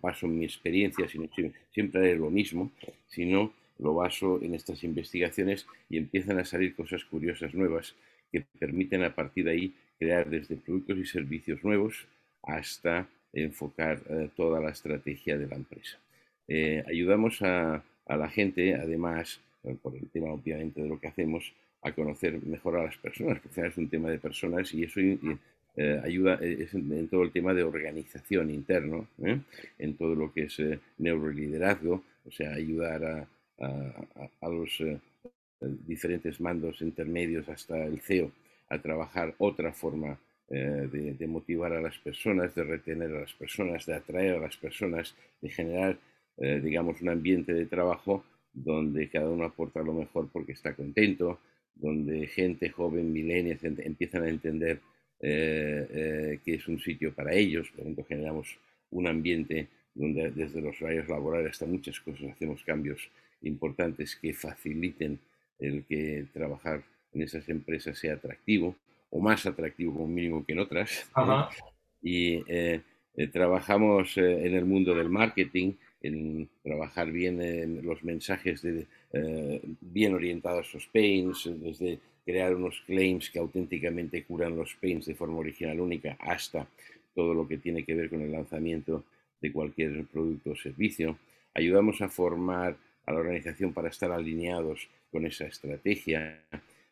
paso 0.00 0.26
en 0.26 0.38
mi 0.38 0.44
experiencia, 0.44 1.08
sino 1.08 1.28
siempre 1.72 2.12
es 2.12 2.18
lo 2.18 2.30
mismo, 2.30 2.70
sino 3.08 3.52
lo 3.80 3.94
baso 3.94 4.38
en 4.40 4.54
estas 4.54 4.84
investigaciones 4.84 5.66
y 5.88 5.96
empiezan 5.96 6.38
a 6.38 6.44
salir 6.44 6.76
cosas 6.76 7.04
curiosas 7.04 7.54
nuevas 7.54 7.96
que 8.30 8.44
permiten 8.58 9.02
a 9.02 9.14
partir 9.14 9.46
de 9.46 9.50
ahí 9.50 9.74
crear 9.98 10.30
desde 10.30 10.56
productos 10.56 10.98
y 10.98 11.06
servicios 11.06 11.64
nuevos 11.64 12.06
hasta 12.42 13.08
enfocar 13.32 14.02
eh, 14.08 14.28
toda 14.36 14.60
la 14.60 14.70
estrategia 14.70 15.36
de 15.36 15.48
la 15.48 15.56
empresa. 15.56 15.98
Eh, 16.52 16.82
ayudamos 16.88 17.40
a, 17.42 17.80
la 18.08 18.28
gente, 18.28 18.74
además, 18.74 19.40
por 19.82 19.94
el 19.94 20.10
tema 20.10 20.32
obviamente 20.32 20.82
de 20.82 20.88
lo 20.88 20.98
que 20.98 21.06
hacemos, 21.06 21.52
a 21.80 21.92
conocer 21.92 22.44
mejor 22.44 22.76
a 22.76 22.82
las 22.82 22.96
personas, 22.96 23.38
porque 23.38 23.60
es 23.64 23.76
un 23.78 23.88
tema 23.88 24.10
de 24.10 24.18
personas 24.18 24.74
y 24.74 24.82
eso 24.82 24.98
eh, 25.00 26.00
ayuda 26.02 26.40
eh, 26.42 26.68
en, 26.72 27.06
todo 27.06 27.22
el 27.22 27.30
tema 27.30 27.54
de 27.54 27.62
organización 27.62 28.50
interno, 28.50 29.06
en 29.78 29.96
todo 29.96 30.16
lo 30.16 30.32
que 30.32 30.42
es 30.42 30.60
neuroliderazgo, 30.98 32.02
o 32.26 32.30
sea, 32.32 32.52
ayudar 32.52 33.04
a, 33.04 33.28
a, 34.40 34.48
los 34.48 34.82
diferentes 35.86 36.40
mandos 36.40 36.82
intermedios 36.82 37.48
hasta 37.48 37.84
el 37.84 38.00
CEO 38.00 38.32
a 38.70 38.78
trabajar 38.78 39.34
otra 39.38 39.72
forma 39.72 40.18
de, 40.48 41.26
motivar 41.28 41.72
a 41.74 41.80
las 41.80 41.96
personas, 41.98 42.56
de 42.56 42.64
retener 42.64 43.14
a 43.14 43.20
las 43.20 43.34
personas, 43.34 43.86
de 43.86 43.94
atraer 43.94 44.34
a 44.34 44.40
las 44.40 44.56
personas, 44.56 45.14
de 45.40 45.48
generar, 45.48 45.96
digamos, 46.40 47.02
un 47.02 47.10
ambiente 47.10 47.52
de 47.52 47.66
trabajo 47.66 48.24
donde 48.52 49.08
cada 49.10 49.28
uno 49.28 49.44
aporta 49.44 49.82
lo 49.82 49.92
mejor 49.92 50.28
porque 50.32 50.52
está 50.52 50.74
contento, 50.74 51.38
donde 51.74 52.26
gente 52.26 52.70
joven, 52.70 53.12
milenios, 53.12 53.62
empiezan 53.62 54.24
a 54.24 54.28
entender 54.30 54.80
que 55.20 56.40
es 56.46 56.66
un 56.66 56.80
sitio 56.80 57.12
para 57.14 57.34
ellos, 57.34 57.70
por 57.70 57.82
ejemplo, 57.82 58.04
generamos 58.04 58.58
un 58.90 59.06
ambiente 59.06 59.68
donde 59.94 60.30
desde 60.30 60.60
los 60.60 60.78
rayos 60.80 61.08
laborales 61.08 61.52
hasta 61.52 61.66
muchas 61.66 62.00
cosas 62.00 62.30
hacemos 62.30 62.62
cambios 62.64 63.10
importantes 63.42 64.16
que 64.16 64.32
faciliten 64.32 65.18
el 65.58 65.84
que 65.84 66.26
trabajar 66.32 66.82
en 67.12 67.22
esas 67.22 67.48
empresas 67.48 67.98
sea 67.98 68.14
atractivo 68.14 68.76
o 69.10 69.20
más 69.20 69.44
atractivo 69.46 69.92
como 69.92 70.06
mínimo 70.06 70.44
que 70.44 70.52
en 70.52 70.60
otras. 70.60 71.10
Y 72.02 72.42
eh, 72.46 72.80
eh, 73.14 73.26
trabajamos 73.28 74.16
eh, 74.16 74.46
en 74.46 74.54
el 74.54 74.64
mundo 74.64 74.94
del 74.94 75.10
marketing, 75.10 75.72
en 76.02 76.48
trabajar 76.62 77.10
bien 77.12 77.40
en 77.42 77.84
los 77.84 78.02
mensajes 78.02 78.62
de, 78.62 78.86
bien 79.80 80.14
orientados 80.14 80.70
a 80.70 80.76
los 80.78 80.86
pains, 80.86 81.50
desde 81.60 81.98
crear 82.24 82.54
unos 82.54 82.82
claims 82.86 83.30
que 83.30 83.38
auténticamente 83.38 84.24
curan 84.24 84.56
los 84.56 84.74
pains 84.74 85.06
de 85.06 85.14
forma 85.14 85.38
original 85.38 85.80
única 85.80 86.16
hasta 86.20 86.68
todo 87.14 87.34
lo 87.34 87.46
que 87.46 87.58
tiene 87.58 87.84
que 87.84 87.94
ver 87.94 88.08
con 88.08 88.22
el 88.22 88.32
lanzamiento 88.32 89.04
de 89.40 89.52
cualquier 89.52 90.04
producto 90.06 90.50
o 90.50 90.56
servicio. 90.56 91.18
Ayudamos 91.54 92.00
a 92.02 92.08
formar 92.08 92.76
a 93.06 93.12
la 93.12 93.18
organización 93.18 93.72
para 93.72 93.88
estar 93.88 94.12
alineados 94.12 94.88
con 95.10 95.26
esa 95.26 95.46
estrategia. 95.46 96.42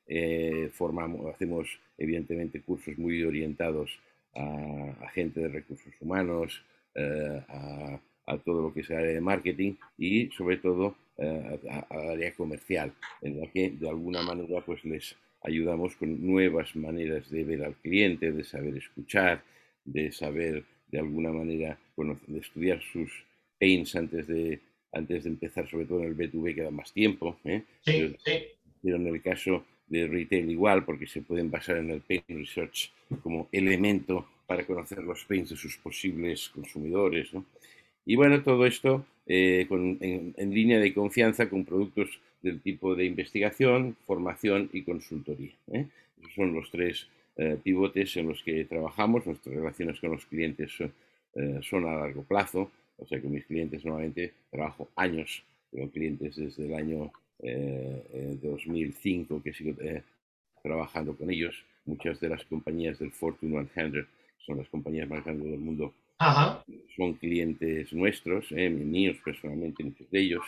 Eh, 0.06 0.70
formamos, 0.72 1.26
hacemos 1.32 1.68
evidentemente 1.96 2.62
cursos 2.62 2.96
muy 2.98 3.22
orientados 3.22 3.98
a, 4.34 5.08
gente 5.12 5.40
de 5.40 5.48
recursos 5.48 5.92
humanos, 6.00 6.62
eh, 6.94 7.42
a, 7.48 8.00
todo 8.37 8.61
lo 8.61 8.75
que 8.75 8.80
es 8.80 8.90
el 8.90 8.97
área 8.97 9.12
de 9.12 9.20
marketing 9.20 9.75
y 9.97 10.28
sobre 10.30 10.58
todo 10.58 10.94
eh, 11.16 11.58
al 11.88 12.11
área 12.11 12.32
comercial, 12.35 12.92
en 13.23 13.40
la 13.40 13.47
que 13.47 13.70
de 13.70 13.88
alguna 13.88 14.23
manera 14.23 14.61
pues 14.61 14.85
les 14.85 15.16
ayudamos 15.42 15.97
con 15.97 16.26
nuevas 16.26 16.76
maneras 16.76 17.30
de 17.30 17.44
ver 17.44 17.64
al 17.64 17.75
cliente, 17.76 18.32
de 18.32 18.44
saber 18.44 18.76
escuchar, 18.76 19.42
de 19.85 20.12
saber 20.12 20.64
de 20.90 20.99
alguna 20.99 21.32
manera 21.32 21.78
de 21.97 22.38
estudiar 22.38 22.80
sus 22.82 23.11
pains 23.58 23.94
antes 23.97 24.26
de, 24.26 24.61
antes 24.92 25.25
de 25.25 25.30
empezar, 25.30 25.68
sobre 25.68 25.87
todo 25.87 26.00
en 26.02 26.08
el 26.08 26.16
B2B, 26.16 26.54
que 26.54 26.62
da 26.62 26.70
más 26.70 26.92
tiempo. 26.92 27.38
¿eh? 27.44 27.62
Sí, 27.85 28.14
pero, 28.82 28.97
en 28.97 29.06
el 29.06 29.20
caso 29.20 29.64
de 29.88 30.06
retail 30.06 30.50
igual, 30.50 30.85
porque 30.85 31.06
se 31.06 31.23
pueden 31.23 31.50
basar 31.50 31.78
en 31.78 31.90
el 31.90 32.00
pain 32.00 32.23
research 32.28 32.92
como 33.23 33.49
elemento 33.52 34.28
para 34.47 34.64
conocer 34.64 35.02
los 35.02 35.25
pains 35.25 35.50
de 35.50 35.56
sus 35.56 35.76
posibles 35.76 36.49
consumidores. 36.50 37.30
Y 38.08 38.16
bueno, 38.16 38.42
todo 38.42 38.66
esto 38.66 39.04
eh, 39.26 39.66
en, 39.70 40.54
línea 40.54 40.80
de 40.80 40.92
confianza 40.92 41.48
con 41.48 41.64
productos 41.64 42.08
del 42.42 42.60
tipo 42.60 42.96
de 42.96 43.04
investigación, 43.04 43.96
formación 44.06 44.70
y 44.72 44.82
consultoría. 44.82 45.52
¿eh? 45.72 45.86
Esos 46.20 46.34
son 46.34 46.52
los 46.54 46.70
tres 46.70 47.06
pivotes 47.62 48.16
en 48.16 48.26
los 48.26 48.42
que 48.42 48.64
trabajamos. 48.64 49.24
Nuestras 49.24 49.54
relaciones 49.54 50.00
con 50.00 50.10
los 50.10 50.26
clientes 50.26 50.72
son 50.72 50.92
eh, 51.34 51.60
son 51.62 51.86
a 51.86 51.94
largo 51.94 52.22
plazo, 52.24 52.70
o 52.96 53.06
sea 53.06 53.20
que 53.20 53.28
mis 53.28 53.44
clientes 53.44 53.84
normalmente 53.84 54.32
trabajo 54.50 54.88
años, 54.96 55.44
tengo 55.70 55.88
clientes 55.88 56.34
desde 56.34 56.66
el 56.66 56.74
año 56.74 57.12
2005 58.42 59.36
eh, 59.36 59.40
que 59.44 59.52
sigo 59.52 59.80
eh, 59.80 60.02
trabajando 60.62 61.14
con 61.16 61.30
ellos, 61.30 61.54
muchas 61.84 62.18
de 62.18 62.30
las 62.30 62.44
compañías 62.44 62.98
del 62.98 63.12
Fortune 63.12 63.68
100 63.72 64.06
son 64.44 64.58
las 64.58 64.68
compañías 64.68 65.08
más 65.08 65.24
grandes 65.24 65.48
del 65.48 65.60
mundo, 65.60 65.92
son 66.96 67.14
clientes 67.14 67.92
nuestros, 67.92 68.50
míos 68.52 69.16
personalmente, 69.25 69.84
muchos 69.84 70.10
de 70.10 70.20
ellos, 70.20 70.44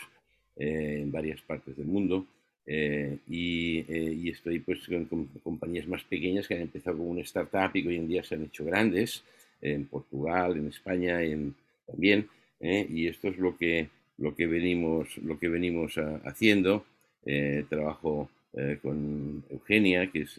en 0.57 1.11
varias 1.11 1.41
partes 1.41 1.77
del 1.77 1.87
mundo. 1.87 2.25
y, 2.67 4.29
estoy 4.29 4.59
pues 4.59 4.85
con, 4.87 5.05
con, 5.05 5.25
compañías 5.43 5.87
más 5.87 6.03
pequeñas 6.03 6.47
que 6.47 6.55
han 6.55 6.61
empezado 6.61 6.97
como 6.97 7.11
una 7.11 7.21
startup 7.21 7.71
y 7.73 7.83
que 7.83 7.89
hoy 7.89 7.95
en 7.95 8.07
día 8.07 8.23
se 8.23 8.35
han 8.35 8.43
hecho 8.43 8.65
grandes 8.65 9.23
en 9.61 9.85
Portugal, 9.85 10.57
en 10.57 10.67
España 10.67 11.21
en, 11.23 11.53
también, 11.85 12.27
¿eh? 12.59 12.85
y 12.89 13.07
esto 13.07 13.27
es 13.27 13.37
lo 13.37 13.57
que, 13.57 13.89
lo 14.17 14.35
que 14.35 14.47
venimos, 14.47 15.17
lo 15.17 15.37
que 15.39 15.49
venimos 15.49 15.95
haciendo. 16.23 16.85
Eh, 17.25 17.65
trabajo 17.69 18.29
eh, 18.53 18.79
con 18.81 19.43
Eugenia, 19.49 20.07
que 20.07 20.21
es 20.21 20.35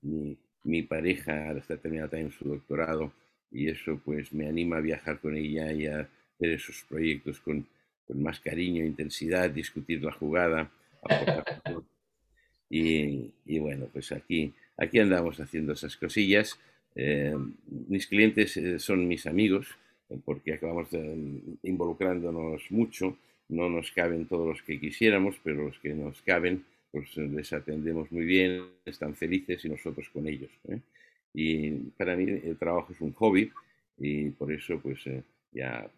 mi, 0.00 0.36
mi, 0.64 0.82
pareja, 0.82 1.48
ahora 1.48 1.60
está 1.60 1.76
terminando 1.76 2.10
también 2.10 2.32
su 2.32 2.48
doctorado, 2.48 3.12
y 3.52 3.68
eso 3.68 4.00
pues 4.04 4.32
me 4.32 4.48
anima 4.48 4.78
a 4.78 4.80
viajar 4.80 5.20
con 5.20 5.36
ella 5.36 5.72
y 5.72 5.86
a 5.86 6.00
hacer 6.00 6.50
esos 6.50 6.84
proyectos 6.88 7.40
con, 7.40 7.66
con 8.06 8.22
más 8.22 8.40
cariño, 8.40 8.84
intensidad, 8.84 9.50
discutir 9.50 10.02
la 10.02 10.12
jugada. 10.12 10.70
Y, 12.74 13.30
y, 13.44 13.58
bueno, 13.58 13.86
pues 13.92 14.12
aquí, 14.12 14.50
aquí 14.78 14.98
andamos 14.98 15.38
haciendo 15.38 15.74
esas 15.74 15.94
cosillas. 15.94 16.58
Eh, 16.94 17.36
mis 17.88 18.06
clientes 18.06 18.56
eh, 18.56 18.78
son 18.78 19.06
mis 19.06 19.26
amigos 19.26 19.66
eh, 20.08 20.16
porque 20.24 20.54
acabamos 20.54 20.88
involucrándonos 21.62 22.62
mucho. 22.70 23.18
No 23.50 23.68
nos 23.68 23.90
caben 23.92 24.24
todos 24.24 24.48
los 24.48 24.62
que 24.62 24.80
quisiéramos, 24.80 25.36
pero 25.44 25.64
los 25.66 25.78
que 25.80 25.92
nos 25.92 26.22
caben, 26.22 26.64
pues 26.90 27.14
les 27.18 27.52
atendemos 27.52 28.10
muy 28.10 28.24
bien, 28.24 28.62
están 28.86 29.14
felices 29.16 29.62
y 29.66 29.68
nosotros 29.68 30.08
con 30.08 30.26
ellos. 30.26 30.50
Y 31.34 31.70
para 31.96 32.16
mí 32.16 32.24
el 32.30 32.56
trabajo 32.58 32.92
es 32.92 33.00
un 33.00 33.12
hobby 33.14 33.50
y 33.98 34.30
por 34.30 34.52
eso, 34.52 34.78
pues 34.80 35.00
ya, 35.52 35.88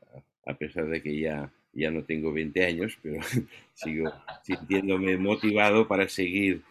a 0.46 0.54
pesar 0.54 0.86
de 0.88 1.02
que 1.02 1.18
ya, 1.18 1.50
ya 1.72 1.90
no 1.90 2.04
tengo 2.04 2.32
20 2.32 2.64
años, 2.64 2.98
pero 3.02 3.20
sigo 3.74 4.12
sintiéndome 4.42 5.16
motivado 5.16 5.88
para 5.88 6.08
seguir 6.08 6.62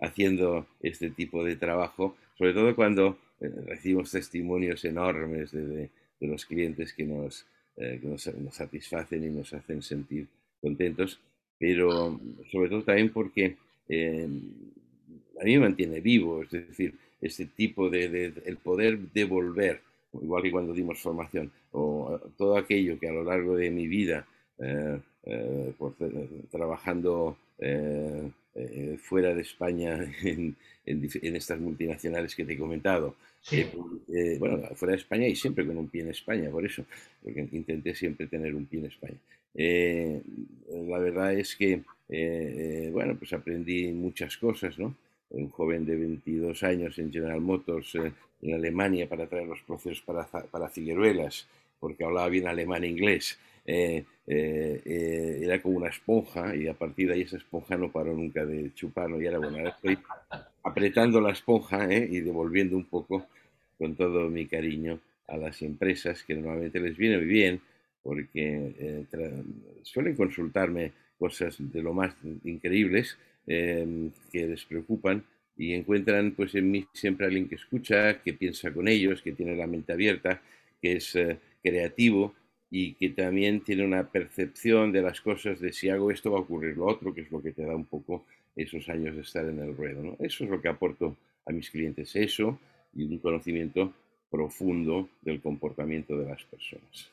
haciendo 0.00 0.66
este 0.80 1.10
tipo 1.10 1.44
de 1.44 1.54
trabajo 1.54 2.16
sobre 2.40 2.54
todo 2.54 2.74
cuando 2.74 3.18
eh, 3.38 3.52
recibimos 3.66 4.10
testimonios 4.10 4.82
enormes 4.86 5.52
de, 5.52 5.90
los 6.20 6.46
clientes 6.46 6.94
que, 6.94 7.04
nos, 7.04 7.44
eh, 7.76 8.00
nos, 8.02 8.30
satisfacen 8.50 9.22
y 9.24 9.28
nos 9.28 9.52
hacen 9.52 9.82
sentir 9.82 10.26
contentos, 10.58 11.20
pero 11.58 12.18
sobre 12.50 12.70
todo 12.70 12.82
también 12.82 13.12
porque 13.12 13.56
eh, 13.90 14.26
a 15.38 15.44
mí 15.44 15.52
me 15.52 15.60
mantiene 15.60 16.00
vivo, 16.00 16.42
es 16.42 16.50
decir, 16.50 16.94
este 17.20 17.46
tipo 17.46 17.90
de, 17.90 18.32
el 18.44 18.56
poder 18.56 18.98
devolver, 19.12 19.80
igual 20.14 20.42
que 20.42 20.50
cuando 20.50 20.72
dimos 20.72 20.98
formación, 20.98 21.50
o 21.72 22.18
todo 22.36 22.56
aquello 22.56 22.98
que 22.98 23.08
a 23.08 23.12
lo 23.12 23.24
largo 23.24 23.56
de 23.56 23.70
mi 23.70 23.86
vida, 23.86 24.26
trabajando 26.50 27.36
eh, 28.54 28.98
fuera 29.00 29.32
de 29.32 29.42
España 29.42 29.96
en, 30.24 30.56
estas 30.84 31.60
multinacionales 31.60 32.34
que 32.34 32.44
te 32.44 32.54
he 32.54 32.58
comentado. 32.58 33.14
Eh, 33.52 33.70
eh, 34.12 34.36
bueno, 34.38 34.68
fuera 34.74 34.92
de 34.92 35.00
España 35.00 35.26
y 35.28 35.36
siempre 35.36 35.64
con 35.64 35.78
un 35.78 35.88
pie 35.88 36.02
en 36.02 36.10
España, 36.10 36.50
por 36.50 36.66
eso, 36.66 36.84
porque 37.22 37.48
intenté 37.52 37.94
siempre 37.94 38.26
tener 38.26 38.54
un 38.54 38.66
pie 38.66 38.80
en 38.80 38.86
España. 38.86 39.18
la 40.88 40.98
verdad 40.98 41.32
es 41.34 41.54
que, 41.56 41.82
bueno, 42.90 43.16
pues 43.16 43.32
aprendí 43.32 43.92
muchas 43.92 44.36
cosas, 44.36 44.78
¿no? 44.78 44.94
Un 45.30 45.48
joven 45.50 45.86
de 45.86 45.96
22 45.96 46.62
años 46.62 46.98
en 46.98 47.12
General 47.12 47.40
Motors 47.40 47.94
en 48.42 48.54
Alemania 48.54 49.08
para 49.08 49.26
traer 49.26 49.46
los 49.46 49.60
procesos 49.62 50.02
para, 50.02 50.24
para 50.26 50.68
Figueruelas, 50.68 51.46
porque 51.78 52.04
hablaba 52.04 52.28
bien 52.28 52.48
alemán 52.48 52.84
e 52.84 52.88
inglés. 52.88 53.38
Eh, 53.66 54.04
eh, 54.26 54.82
eh, 54.84 55.40
era 55.42 55.60
como 55.60 55.76
una 55.76 55.88
esponja 55.88 56.56
y 56.56 56.66
a 56.66 56.74
partir 56.74 57.08
de 57.08 57.14
ahí 57.14 57.20
esa 57.22 57.36
esponja 57.36 57.76
no 57.76 57.92
paró 57.92 58.14
nunca 58.14 58.44
de 58.44 58.72
chuparlo 58.74 59.20
y 59.20 59.26
era 59.26 59.38
bueno, 59.38 59.58
ahora 59.58 59.70
estoy 59.70 59.98
apretando 60.62 61.20
la 61.20 61.32
esponja 61.32 61.92
y 61.92 62.20
devolviendo 62.20 62.76
un 62.76 62.86
poco 62.86 63.26
con 63.78 63.94
todo 63.96 64.28
mi 64.28 64.46
cariño 64.46 64.98
a 65.28 65.36
las 65.36 65.62
empresas 65.62 66.22
que 66.22 66.34
normalmente 66.34 66.80
les 66.80 66.96
viene 66.96 67.18
muy 67.18 67.26
bien 67.26 67.60
porque 68.02 69.04
suelen 69.82 70.16
consultarme 70.16 70.92
cosas 71.18 71.56
de 71.58 71.82
lo 71.82 71.92
más 71.92 72.14
increíbles 72.44 73.18
em, 73.50 74.10
que 74.32 74.46
les 74.46 74.64
preocupan 74.64 75.24
y 75.56 75.74
encuentran 75.74 76.32
pues 76.32 76.54
en 76.54 76.70
mí 76.70 76.86
siempre 76.92 77.26
alguien 77.26 77.48
que 77.48 77.56
escucha, 77.56 78.22
que 78.22 78.32
piensa 78.32 78.72
con 78.72 78.88
ellos, 78.88 79.22
que 79.22 79.32
tiene 79.32 79.56
la 79.56 79.66
mente 79.66 79.92
abierta, 79.92 80.40
que 80.80 80.96
es 80.96 81.18
creativo 81.62 82.34
y 82.70 82.94
que 82.94 83.10
también 83.10 83.60
tiene 83.62 83.84
una 83.84 84.08
percepción 84.08 84.92
de 84.92 85.02
las 85.02 85.20
cosas 85.20 85.58
de 85.60 85.72
si 85.72 85.88
hago 85.88 86.10
esto 86.10 86.30
va 86.30 86.38
a 86.38 86.42
ocurrir 86.42 86.76
lo 86.76 86.86
otro, 86.86 87.12
que 87.12 87.22
es 87.22 87.30
lo 87.30 87.42
que 87.42 87.52
te 87.52 87.64
da 87.64 87.74
un 87.74 87.84
poco 87.84 88.24
esos 88.54 88.88
años 88.88 89.16
de 89.16 89.22
estar 89.22 89.44
en 89.44 89.58
el 89.58 89.76
ruedo. 89.76 90.02
¿no? 90.02 90.16
Eso 90.20 90.44
es 90.44 90.50
lo 90.50 90.60
que 90.60 90.68
aporto 90.68 91.16
a 91.46 91.52
mis 91.52 91.68
clientes, 91.70 92.14
eso 92.14 92.58
y 92.94 93.04
un 93.04 93.18
conocimiento 93.18 93.92
profundo 94.30 95.08
del 95.22 95.40
comportamiento 95.40 96.16
de 96.16 96.26
las 96.26 96.44
personas. 96.44 97.10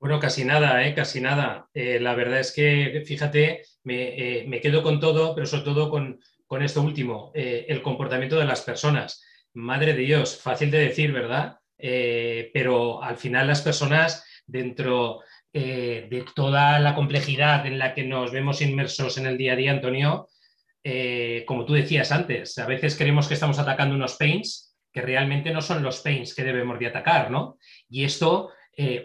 Bueno, 0.00 0.20
casi 0.20 0.44
nada, 0.44 0.86
¿eh? 0.86 0.94
casi 0.94 1.20
nada. 1.20 1.68
Eh, 1.74 1.98
la 1.98 2.14
verdad 2.14 2.38
es 2.38 2.52
que, 2.52 3.02
fíjate, 3.04 3.62
me, 3.82 4.40
eh, 4.40 4.44
me, 4.46 4.60
quedo 4.60 4.82
con 4.84 5.00
todo, 5.00 5.34
pero 5.34 5.44
sobre 5.44 5.64
todo 5.64 5.90
con, 5.90 6.20
con 6.46 6.62
esto 6.62 6.82
último, 6.82 7.32
eh, 7.34 7.66
el 7.68 7.82
comportamiento 7.82 8.38
de 8.38 8.44
las 8.44 8.62
personas. 8.62 9.24
Madre 9.54 9.94
de 9.94 10.02
Dios, 10.02 10.40
fácil 10.40 10.70
de 10.70 10.78
decir, 10.78 11.12
¿verdad? 11.12 11.58
Pero 11.76 13.02
al 13.02 13.16
final 13.16 13.46
las 13.46 13.62
personas, 13.62 14.24
dentro 14.46 15.20
de 15.52 16.24
toda 16.34 16.78
la 16.80 16.94
complejidad 16.94 17.66
en 17.66 17.78
la 17.78 17.94
que 17.94 18.04
nos 18.04 18.32
vemos 18.32 18.60
inmersos 18.60 19.16
en 19.18 19.26
el 19.26 19.38
día 19.38 19.52
a 19.52 19.56
día, 19.56 19.70
Antonio, 19.72 20.28
como 21.46 21.64
tú 21.64 21.74
decías 21.74 22.12
antes, 22.12 22.58
a 22.58 22.66
veces 22.66 22.96
creemos 22.96 23.28
que 23.28 23.34
estamos 23.34 23.58
atacando 23.58 23.94
unos 23.94 24.16
pains 24.16 24.76
que 24.92 25.02
realmente 25.02 25.52
no 25.52 25.62
son 25.62 25.82
los 25.82 26.00
pains 26.00 26.34
que 26.34 26.44
debemos 26.44 26.78
de 26.78 26.86
atacar, 26.86 27.30
¿no? 27.30 27.58
Y 27.88 28.04
esto 28.04 28.50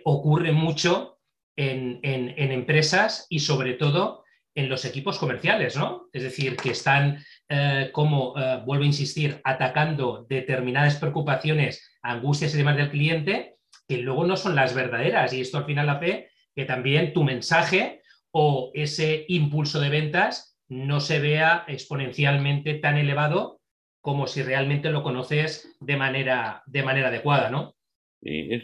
ocurre 0.04 0.52
mucho 0.52 1.14
en, 1.56 2.52
empresas 2.52 3.28
y 3.30 3.40
sobre 3.40 3.74
todo 3.74 4.24
en 4.56 4.70
los 4.70 4.86
equipos 4.86 5.18
comerciales, 5.18 5.76
¿no? 5.76 6.10
Es 6.14 6.24
decir, 6.24 6.56
que 6.58 6.72
están 6.72 7.24
eh, 7.50 7.90
como, 7.92 8.38
eh, 8.38 8.62
vuelvo 8.66 8.84
a 8.84 8.88
insistir, 8.88 9.42
atacando 9.44 10.26
determinadas 10.30 10.98
preocupaciones, 10.98 11.98
angustias 12.04 12.54
y 12.54 12.58
demás 12.58 12.78
del 12.78 12.92
cliente, 12.92 13.56
que 13.88 13.98
luego 13.98 14.26
no 14.26 14.38
son 14.38 14.56
las 14.56 14.76
verdaderas. 14.76 15.34
Y 15.34 15.42
esto 15.42 15.58
al 15.58 15.66
final 15.66 15.90
hace 15.90 16.30
que 16.56 16.66
también 16.66 17.14
tu 17.14 17.24
mensaje 17.24 18.02
o 18.32 18.72
ese 18.76 19.26
impulso 19.28 19.80
de 19.80 19.90
ventas 19.90 20.60
no 20.68 21.00
se 21.00 21.20
vea 21.20 21.66
exponencialmente 21.68 22.76
tan 22.76 22.98
elevado 22.98 23.60
como 24.02 24.28
si 24.28 24.44
realmente 24.44 24.92
lo 24.92 25.02
conoces 25.02 25.76
de 25.80 25.98
manera, 25.98 26.62
de 26.66 26.84
manera 26.84 27.08
adecuada, 27.08 27.50
¿no? 27.50 27.76
Es, 28.24 28.64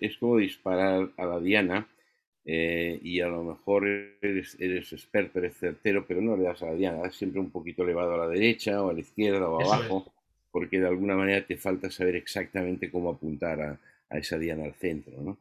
es, 0.00 0.16
como 0.18 0.38
disparar 0.38 1.10
a 1.16 1.24
la 1.24 1.38
diana 1.38 1.86
eh, 2.44 2.98
y 3.02 3.20
a 3.20 3.28
lo 3.28 3.44
mejor 3.44 3.86
eres, 3.86 4.56
eres, 4.58 4.92
experto, 4.92 5.38
eres 5.38 5.56
certero, 5.56 6.04
pero 6.06 6.20
no 6.20 6.36
le 6.36 6.44
das 6.44 6.62
a 6.62 6.66
la 6.66 6.74
diana, 6.74 6.98
das 6.98 7.14
siempre 7.14 7.40
un 7.40 7.50
poquito 7.50 7.84
elevado 7.84 8.14
a 8.14 8.26
la 8.26 8.28
derecha 8.28 8.82
o 8.82 8.90
a 8.90 8.92
la 8.92 9.00
izquierda 9.00 9.48
o 9.48 9.60
abajo, 9.60 10.12
porque 10.50 10.80
de 10.80 10.88
alguna 10.88 11.14
manera 11.14 11.46
te 11.46 11.56
falta 11.56 11.90
saber 11.90 12.16
exactamente 12.16 12.90
cómo 12.90 13.10
apuntar 13.10 13.60
a, 13.60 13.80
a 14.10 14.18
esa 14.18 14.38
diana 14.38 14.64
al 14.64 14.74
centro. 14.74 15.20
¿no? 15.20 15.38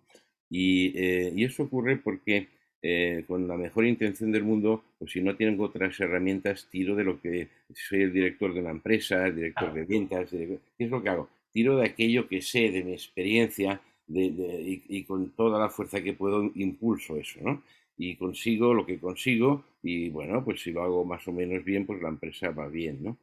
Y, 0.50 0.94
eh, 0.96 1.32
y, 1.36 1.44
eso 1.44 1.64
ocurre 1.64 1.98
porque 1.98 2.48
eh, 2.82 3.24
con 3.28 3.48
la 3.48 3.58
mejor 3.58 3.86
intención 3.86 4.32
del 4.32 4.44
mundo, 4.44 4.84
pues 5.00 5.12
si 5.12 5.22
no 5.22 5.36
tienen 5.36 5.60
otras 5.60 6.00
herramientas, 6.00 6.68
tiro 6.70 6.96
de 6.96 7.04
lo 7.04 7.20
que 7.20 7.48
soy 7.74 8.04
el 8.04 8.14
director 8.14 8.54
de 8.54 8.60
una 8.60 8.72
empresa, 8.72 9.28
el 9.28 9.36
director 9.36 9.74
de 9.74 9.86
ventas, 9.86 10.30
¿qué 10.30 10.60
es 10.78 10.90
lo 10.90 11.02
que 11.02 11.10
hago? 11.10 11.30
Tiro 11.52 11.78
de 11.78 11.86
aquello 11.86 12.28
que 12.28 12.42
sé, 12.42 12.72
de 12.72 12.84
mi 12.84 12.94
experiencia, 12.94 13.82
y, 14.10 15.04
con 15.04 15.32
toda 15.32 15.60
la 15.60 15.70
fuerza 15.70 16.02
que 16.02 16.14
puedo 16.14 16.52
impulso 16.56 17.18
eso, 17.18 17.40
¿no? 17.42 17.64
Y 17.98 18.16
consigo 18.16 18.74
lo 18.74 18.86
que 18.86 19.00
consigo 19.00 19.66
y 19.82 20.10
bueno, 20.10 20.44
pues 20.44 20.62
si 20.62 20.72
lo 20.72 20.84
hago 20.84 21.04
más 21.04 21.28
o 21.28 21.34
menos 21.34 21.64
bien, 21.64 21.86
pues 21.86 22.02
la 22.02 22.10
empresa 22.10 22.52
va 22.52 22.68
bien, 22.68 23.04
¿no? 23.04 23.18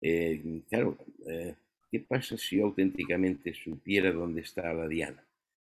Eh, 0.00 0.62
claro, 0.68 0.96
eh, 1.26 1.54
¿qué 1.90 2.00
pasa 2.00 2.36
si 2.38 2.56
yo 2.56 2.66
auténticamente 2.66 3.52
supiera 3.52 4.12
dónde 4.12 4.40
está 4.42 4.72
la 4.72 4.88
diana 4.88 5.22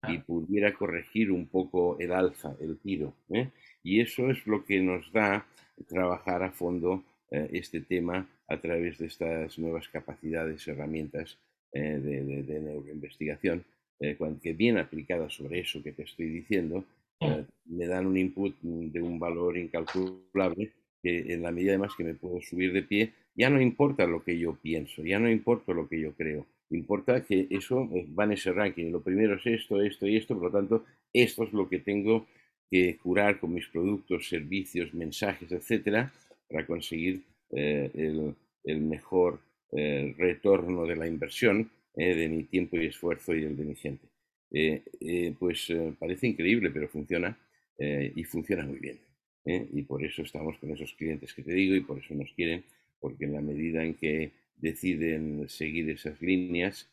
y 0.09 0.19
pudiera 0.19 0.75
corregir 0.75 1.33
un 1.33 1.47
poco 1.47 1.99
el 1.99 2.13
alza, 2.13 2.57
el 2.61 2.79
tiro? 2.79 3.15
¿eh? 3.31 3.49
Y 3.83 4.01
eso 4.01 4.31
es 4.31 4.47
lo 4.47 4.65
que 4.65 4.81
nos 4.81 5.11
da 5.13 5.47
trabajar 5.87 6.43
a 6.43 6.51
fondo 6.51 7.05
este 7.31 7.83
tema 7.83 8.27
a 8.49 8.59
través 8.59 8.97
de 8.97 9.07
estas 9.07 9.59
nuevas 9.59 9.87
capacidades, 9.89 10.67
herramientas 10.67 11.37
de, 11.73 12.43
de 12.43 12.61
neuroinvestigación 12.61 13.65
eh, 14.01 14.17
que 14.41 14.53
bien 14.53 14.79
aplicada 14.79 15.29
sobre 15.29 15.61
eso 15.61 15.83
que 15.83 15.93
te 15.93 16.03
estoy 16.03 16.29
diciendo, 16.29 16.85
eh, 17.21 17.45
me 17.65 17.87
dan 17.87 18.07
un 18.07 18.17
input 18.17 18.55
de 18.61 19.03
un 19.03 19.19
valor 19.19 19.59
incalculable 19.59 20.73
que 21.03 21.33
en 21.33 21.43
la 21.43 21.51
medida 21.51 21.73
además 21.73 21.93
que 21.97 22.05
me 22.05 22.15
puedo 22.15 22.41
subir 22.41 22.73
de 22.73 22.83
pie, 22.83 23.13
ya 23.35 23.51
no 23.51 23.61
importa 23.61 24.07
lo 24.07 24.23
que 24.23 24.39
yo 24.39 24.57
pienso, 24.61 25.03
ya 25.03 25.19
no 25.19 25.31
importa 25.31 25.73
lo 25.73 25.89
que 25.89 26.01
yo 26.01 26.13
creo, 26.13 26.47
importa 26.71 27.25
que 27.25 27.47
eso 27.51 27.89
eh, 27.93 28.07
va 28.17 28.25
en 28.25 28.33
ese 28.33 28.53
ranking. 28.53 28.91
Lo 28.93 29.01
primero 29.01 29.35
es 29.35 29.47
esto, 29.47 29.81
esto 29.81 30.07
y 30.07 30.17
esto, 30.17 30.35
por 30.35 30.45
lo 30.45 30.51
tanto, 30.53 30.85
esto 31.13 31.45
es 31.45 31.53
lo 31.53 31.69
que 31.69 31.81
tengo 31.81 32.27
que 32.71 32.99
curar 32.99 33.41
con 33.41 33.55
mis 33.55 33.67
productos, 33.67 34.29
servicios, 34.29 34.95
mensajes, 34.95 35.51
etcétera, 35.51 36.13
para 36.49 36.67
conseguir 36.67 37.23
el, 37.51 38.35
el, 38.63 38.81
mejor 38.81 39.41
retorno 39.71 40.87
de 40.87 40.97
la 40.97 41.07
inversión 41.07 41.71
eh, 42.01 42.15
de 42.15 42.29
mi 42.29 42.45
tiempo 42.45 42.77
y 42.77 42.87
esfuerzo 42.87 43.35
y 43.35 43.43
el 43.43 43.57
de 43.57 43.65
mi 43.65 43.75
gente. 43.75 44.07
Eh, 44.53 44.83
eh, 45.01 45.35
pues 45.37 45.73
parece 45.99 46.29
increíble, 46.29 46.71
pero 46.71 46.89
funciona 46.89 47.37
y 47.81 48.25
funciona 48.25 48.65
muy 48.65 48.79
bien. 48.81 48.99
Y 49.45 49.83
por 49.83 50.05
eso 50.05 50.23
estamos 50.23 50.59
con 50.59 50.71
esos 50.73 50.93
clientes 50.95 51.33
que 51.33 51.43
te 51.43 51.53
digo 51.53 51.77
y 51.77 51.81
por 51.81 51.99
eso 51.99 52.13
nos 52.13 52.33
quieren, 52.33 52.65
porque 52.99 53.25
en 53.25 53.35
la 53.35 53.41
medida 53.41 53.85
en 53.85 53.95
que 53.95 54.33
deciden 54.57 55.49
seguir 55.49 55.89
esas 55.91 56.21
líneas, 56.21 56.89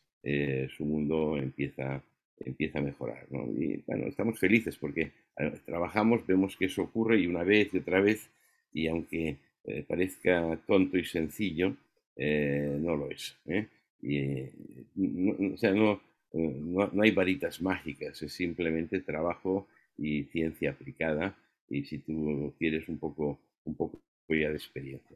su 0.77 0.85
mundo 0.85 1.37
empieza, 1.37 2.03
empieza 2.39 2.77
a 2.77 2.83
mejorar. 2.83 3.25
Y 3.57 3.77
bueno, 3.87 4.05
estamos 4.05 4.37
felices 4.37 4.77
porque 4.77 5.11
trabajamos, 5.65 6.25
vemos 6.27 6.55
que 6.55 6.65
eso 6.65 6.83
ocurre 6.83 7.19
y 7.19 7.25
una 7.25 7.43
vez 7.43 7.73
y 7.73 7.77
otra 7.77 7.99
vez, 7.99 8.29
y 8.71 8.85
aunque 8.85 9.37
parezca 9.87 10.59
tonto 10.67 10.99
y 10.99 11.05
sencillo, 11.05 11.75
no 12.17 12.95
lo 12.95 13.09
es. 13.09 13.37
Y, 14.01 14.49
no, 14.95 15.53
o 15.53 15.57
sea, 15.57 15.71
no, 15.71 16.01
no, 16.33 16.89
no, 16.91 17.01
hay 17.01 17.11
varitas 17.11 17.61
mágicas, 17.61 18.21
es 18.21 18.33
simplemente 18.33 18.99
trabajo 19.01 19.67
y 19.97 20.23
ciencia 20.25 20.71
aplicada. 20.71 21.35
Y 21.69 21.83
si 21.83 21.99
tú 21.99 22.53
quieres 22.59 22.87
un 22.89 22.99
poco, 22.99 23.39
un 23.63 23.75
poco 23.75 23.99
ya 24.29 24.49
de 24.49 24.55
experiencia. 24.55 25.15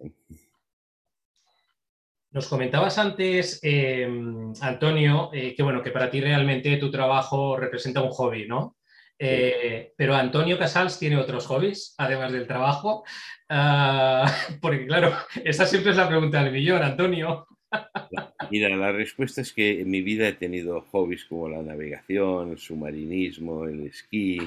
Nos 2.32 2.48
comentabas 2.48 2.98
antes, 3.00 3.60
em, 3.64 4.54
Antonio, 4.62 5.32
eh, 5.34 5.56
que 5.56 5.64
bueno, 5.64 5.82
que 5.82 5.90
para 5.90 6.12
ti 6.12 6.22
realmente 6.22 6.78
tu 6.78 6.92
trabajo 6.92 7.58
representa 7.58 8.04
un 8.04 8.12
hobby, 8.12 8.48
¿no? 8.48 8.76
Eh, 9.22 9.94
pero 9.98 10.16
Antonio 10.16 10.58
Casals 10.58 10.98
tiene 10.98 11.18
otros 11.18 11.46
hobbies, 11.48 11.94
además 11.98 12.32
del 12.32 12.48
trabajo. 12.48 13.04
Ah, 13.50 14.26
porque 14.62 14.88
claro, 14.88 15.14
esa 15.44 15.66
siempre 15.66 15.92
es 15.92 15.98
la 15.98 16.08
pregunta 16.08 16.42
del 16.42 16.54
millón, 16.54 16.82
Antonio. 16.82 17.46
Mira, 18.52 18.70
la 18.76 18.92
respuesta 18.92 19.42
es 19.42 19.54
que 19.54 19.82
en 19.82 19.90
mi 19.90 20.02
vida 20.02 20.28
he 20.28 20.34
tenido 20.34 20.82
hobbies 20.82 21.26
como 21.26 21.50
la 21.50 21.62
navegación, 21.62 22.52
el 22.52 22.58
submarinismo, 22.58 23.66
el 23.66 23.88
esquí, 23.88 24.40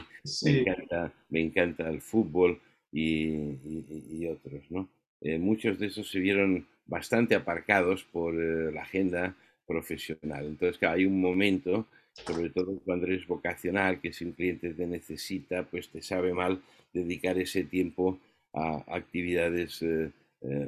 me, 1.30 1.40
encanta, 1.40 1.88
el 1.88 2.00
fútbol 2.00 2.60
y, 2.90 4.26
otros, 4.26 4.70
¿no? 4.70 4.88
Eh, 5.20 5.38
muchos 5.38 5.78
de 5.78 5.86
esos 5.86 6.10
se 6.10 6.18
vieron 6.18 6.66
bastante 6.86 7.36
aparcados 7.36 8.02
por 8.02 8.34
eh, 8.34 8.72
la 8.72 8.82
agenda 8.82 9.36
profesional. 9.66 10.46
Entonces, 10.46 10.82
hay 10.82 11.04
un 11.04 11.20
momento, 11.20 11.86
sobre 12.12 12.50
todo 12.50 12.78
cuando 12.84 13.06
eres 13.06 13.26
vocacional, 13.26 14.00
que 14.00 14.12
si 14.12 14.24
un 14.24 14.32
cliente 14.32 14.74
te 14.74 14.86
necesita, 14.86 15.64
pues 15.64 15.88
te 15.88 16.02
sabe 16.02 16.34
mal 16.34 16.60
dedicar 16.92 17.38
ese 17.38 17.64
tiempo 17.64 18.18
a 18.52 18.84
actividades 18.94 19.82
eh, 19.82 20.10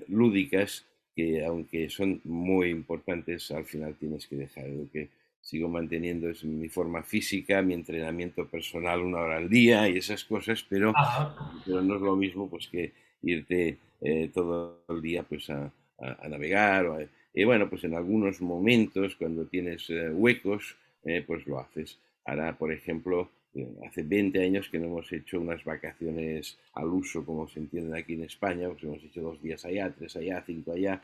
lúdicas 0.09 0.87
que 1.15 1.45
aunque 1.45 1.89
son 1.91 2.21
muy 2.25 2.71
importantes, 2.71 3.51
al 3.51 3.65
final 3.65 3.95
tienes 3.95 4.27
que 4.27 4.37
dejar. 4.37 4.69
Lo 4.69 4.91
que 4.91 5.09
sigo 5.41 5.69
manteniendo 5.69 6.29
es 6.29 6.45
mi 6.45 6.69
forma 6.69 7.03
física, 7.03 7.63
mi 7.63 7.75
entrenamiento 7.75 8.47
personal 8.47 9.01
una 9.01 9.21
hora 9.21 9.37
al 9.37 9.49
día 9.49 9.89
y 9.89 9.99
esas 9.99 10.25
cosas, 10.25 10.65
pero, 10.69 10.93
pero 11.65 11.83
no 11.83 11.97
es 11.97 12.01
lo 12.01 12.17
mismo 12.17 12.49
pues 12.49 12.67
que 12.67 12.93
irte 13.23 13.79
eh, 14.01 14.31
todo 14.33 14.85
el 14.89 15.01
día 15.01 15.23
pues 15.23 15.51
a, 15.51 15.73
navegar. 16.29 17.09
y 17.33 17.45
bueno, 17.45 17.71
pues 17.71 17.85
en 17.85 17.95
algunos 17.95 18.41
momentos 18.43 19.15
cuando 19.15 19.47
tienes 19.47 19.89
eh, 19.91 20.11
huecos, 20.11 20.77
eh, 21.05 21.23
pues 21.27 21.47
lo 21.47 21.59
haces. 21.59 21.99
Ahora, 22.25 22.57
por 22.57 22.73
ejemplo, 22.73 23.31
hace 23.87 24.03
20 24.03 24.43
años 24.43 24.69
que 24.69 24.79
no 24.79 24.87
hemos 24.87 25.13
hecho 25.13 25.41
unas 25.41 25.63
vacaciones 25.65 26.59
al 26.73 26.89
uso, 26.89 27.25
como 27.25 27.47
se 27.47 27.61
entiende 27.61 27.99
aquí 27.99 28.15
en 28.15 28.25
España, 28.25 28.69
pues 28.69 28.83
hemos 28.83 29.03
hecho 29.03 29.23
dos 29.23 29.41
días 29.41 29.65
allá, 29.65 29.93
tres 29.97 30.17
allá, 30.17 30.43
cinco 30.45 30.73
allá, 30.73 31.01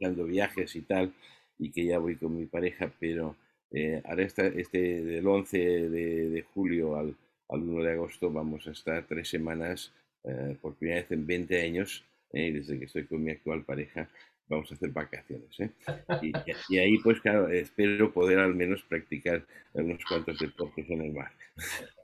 dando 0.00 0.24
viajes 0.24 0.74
y 0.74 0.82
tal, 0.82 1.12
y 1.58 1.70
que 1.70 1.84
ya 1.84 1.98
voy 1.98 2.16
con 2.16 2.36
mi 2.36 2.46
pareja, 2.46 2.90
pero 2.98 3.36
eh, 3.70 4.00
ahora 4.04 4.22
está, 4.22 4.46
este 4.46 5.02
del 5.02 5.26
11 5.26 5.58
de, 5.90 6.44
julio 6.54 6.96
al, 6.96 7.16
al, 7.48 7.62
1 7.62 7.82
de 7.82 7.92
agosto 7.92 8.30
vamos 8.30 8.66
a 8.66 8.70
estar 8.70 9.04
tres 9.06 9.28
semanas 9.28 9.92
eh, 10.24 10.56
por 10.60 10.74
primera 10.74 11.00
vez 11.00 11.10
en 11.10 11.26
20 11.26 11.60
años, 11.60 12.04
eh, 12.32 12.52
desde 12.52 12.78
que 12.78 12.84
estoy 12.84 13.04
con 13.06 13.22
mi 13.22 13.32
actual 13.32 13.64
pareja, 13.64 14.08
vamos 14.48 14.70
a 14.70 14.74
hacer 14.74 14.90
vacaciones. 14.90 15.60
¿eh? 15.60 15.70
Y, 16.68 16.78
ahí, 16.78 16.98
pues 16.98 17.20
claro, 17.20 17.48
espero 17.48 18.12
poder 18.12 18.38
al 18.38 18.54
menos 18.54 18.82
practicar 18.82 19.44
unos 19.72 20.04
cuantos 20.04 20.38
deportes 20.38 20.88
en 20.88 21.02
el 21.02 21.12
mar. 21.12 21.32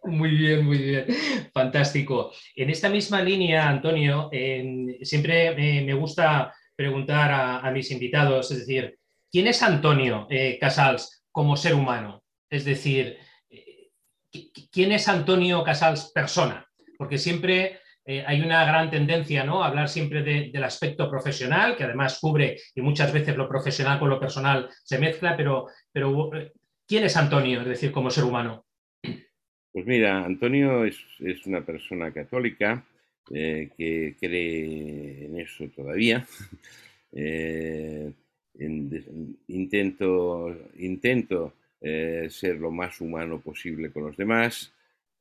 Muy 0.05 0.31
bien, 0.31 0.64
muy 0.64 0.79
bien. 0.79 1.07
Fantástico. 1.53 2.33
En 2.57 2.70
esta 2.70 2.88
misma 2.88 3.22
línea, 3.22 3.68
Antonio, 3.68 4.31
siempre 5.03 5.55
me 5.55 5.94
gusta 5.94 6.53
preguntar 6.81 7.31
a, 7.62 7.70
mis 7.72 7.90
invitados, 7.90 8.50
es 8.50 8.61
decir, 8.61 8.98
¿quién 9.31 9.46
es 9.46 9.62
Antonio 9.62 10.26
eh, 10.31 10.57
Casals 10.59 11.26
como 11.31 11.55
ser 11.55 11.74
humano? 11.74 12.22
Es 12.48 12.64
decir, 12.64 13.18
eh, 13.50 13.90
¿quién 14.72 14.90
es 14.92 15.07
Antonio 15.07 15.62
Casals 15.62 16.11
persona? 16.14 16.66
Porque 16.96 17.18
siempre 17.18 17.81
eh, 18.12 18.24
hay 18.26 18.40
una 18.40 18.64
gran 18.64 18.90
tendencia 18.90 19.44
¿no? 19.44 19.62
a 19.62 19.68
hablar 19.68 19.88
siempre 19.88 20.24
del 20.24 20.64
aspecto 20.64 21.08
profesional, 21.08 21.76
que 21.76 21.84
además 21.84 22.18
cubre 22.20 22.56
y 22.74 22.80
muchas 22.80 23.12
veces 23.12 23.36
lo 23.36 23.48
profesional 23.48 24.00
con 24.00 24.10
lo 24.10 24.18
personal 24.18 24.68
se 24.82 24.98
mezcla, 24.98 25.36
pero, 25.36 25.68
eh, 26.34 26.50
¿quién 26.88 27.04
es 27.04 27.16
Antonio, 27.16 27.60
es 27.60 27.68
decir, 27.68 27.92
como 27.92 28.10
ser 28.10 28.24
humano? 28.24 28.66
Pues 29.70 29.86
mira, 29.86 30.24
Antonio 30.24 30.84
es, 30.84 30.98
una 31.46 31.64
persona 31.64 32.10
católica 32.10 32.84
que 33.28 34.16
cree 34.20 35.26
en 35.26 35.38
eso 35.38 35.68
todavía. 35.68 36.26
intento 39.46 40.56
intento 40.78 41.54
ser 41.80 42.56
lo 42.56 42.72
más 42.72 43.00
humano 43.00 43.40
posible 43.40 43.92
con 43.92 44.02
los 44.06 44.16
demás, 44.16 44.72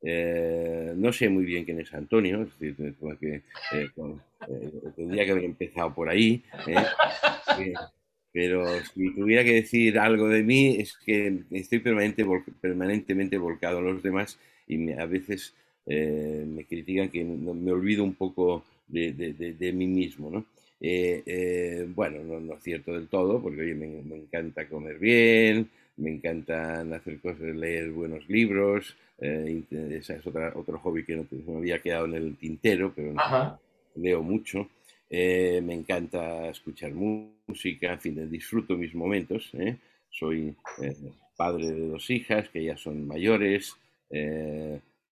eh, 0.02 0.94
no 0.96 1.12
sé 1.12 1.28
muy 1.28 1.44
bien 1.44 1.64
quién 1.64 1.80
es 1.80 1.92
Antonio, 1.92 2.42
es 2.42 2.58
decir, 2.58 2.94
que, 3.20 3.34
eh, 3.72 3.88
eh, 4.48 4.70
tendría 4.96 5.24
que 5.24 5.30
haber 5.32 5.44
empezado 5.44 5.94
por 5.94 6.08
ahí. 6.08 6.42
pero 8.32 8.64
si 8.94 9.14
tuviera 9.14 9.44
que 9.44 9.54
decir 9.54 9.98
algo 9.98 10.28
de 10.28 10.42
mí, 10.42 10.76
es 10.78 10.96
que 11.04 11.40
estoy 11.50 11.80
permanentemente 11.80 13.38
volcado 13.38 13.80
en 13.80 13.86
los 13.86 14.02
demás 14.02 14.38
y 14.66 14.92
a 14.92 15.04
veces 15.06 15.54
me 15.86 16.64
critican 16.66 17.08
que 17.08 17.24
me 17.24 17.72
olvido 17.72 18.04
un 18.04 18.14
poco 18.14 18.64
de, 18.86 19.72
mí 19.74 19.86
mismo. 19.86 20.30
¿no? 20.30 20.46
bueno, 21.94 22.40
no, 22.40 22.54
es 22.54 22.62
cierto 22.62 22.94
del 22.94 23.08
todo, 23.08 23.42
porque 23.42 23.74
me, 23.74 23.88
me 24.02 24.16
encanta 24.16 24.68
comer 24.68 24.98
bien, 24.98 25.68
me 25.96 26.10
encantan 26.10 26.92
hacer 26.92 27.18
cosas, 27.20 27.40
leer 27.40 27.90
buenos 27.90 28.28
libros, 28.28 28.96
eh, 29.20 29.62
ese 29.70 30.16
es 30.16 30.26
otro 30.26 30.78
hobby 30.78 31.04
que 31.04 31.16
no 31.16 31.26
me 31.30 31.58
había 31.58 31.82
quedado 31.82 32.06
en 32.06 32.14
el 32.14 32.36
tintero, 32.36 32.92
pero 32.94 33.14
leo 33.94 34.22
mucho. 34.22 34.68
Eh, 35.10 35.60
me 35.62 35.74
encanta 35.74 36.48
escuchar 36.48 36.92
música, 36.92 37.92
en 37.92 38.00
fin, 38.00 38.30
disfruto 38.30 38.76
mis 38.76 38.94
momentos. 38.94 39.50
¿eh? 39.54 39.76
Soy 40.08 40.56
padre 41.36 41.70
de 41.70 41.88
dos 41.88 42.08
hijas 42.10 42.48
que 42.48 42.64
ya 42.64 42.76
son 42.76 43.06
mayores. 43.06 43.76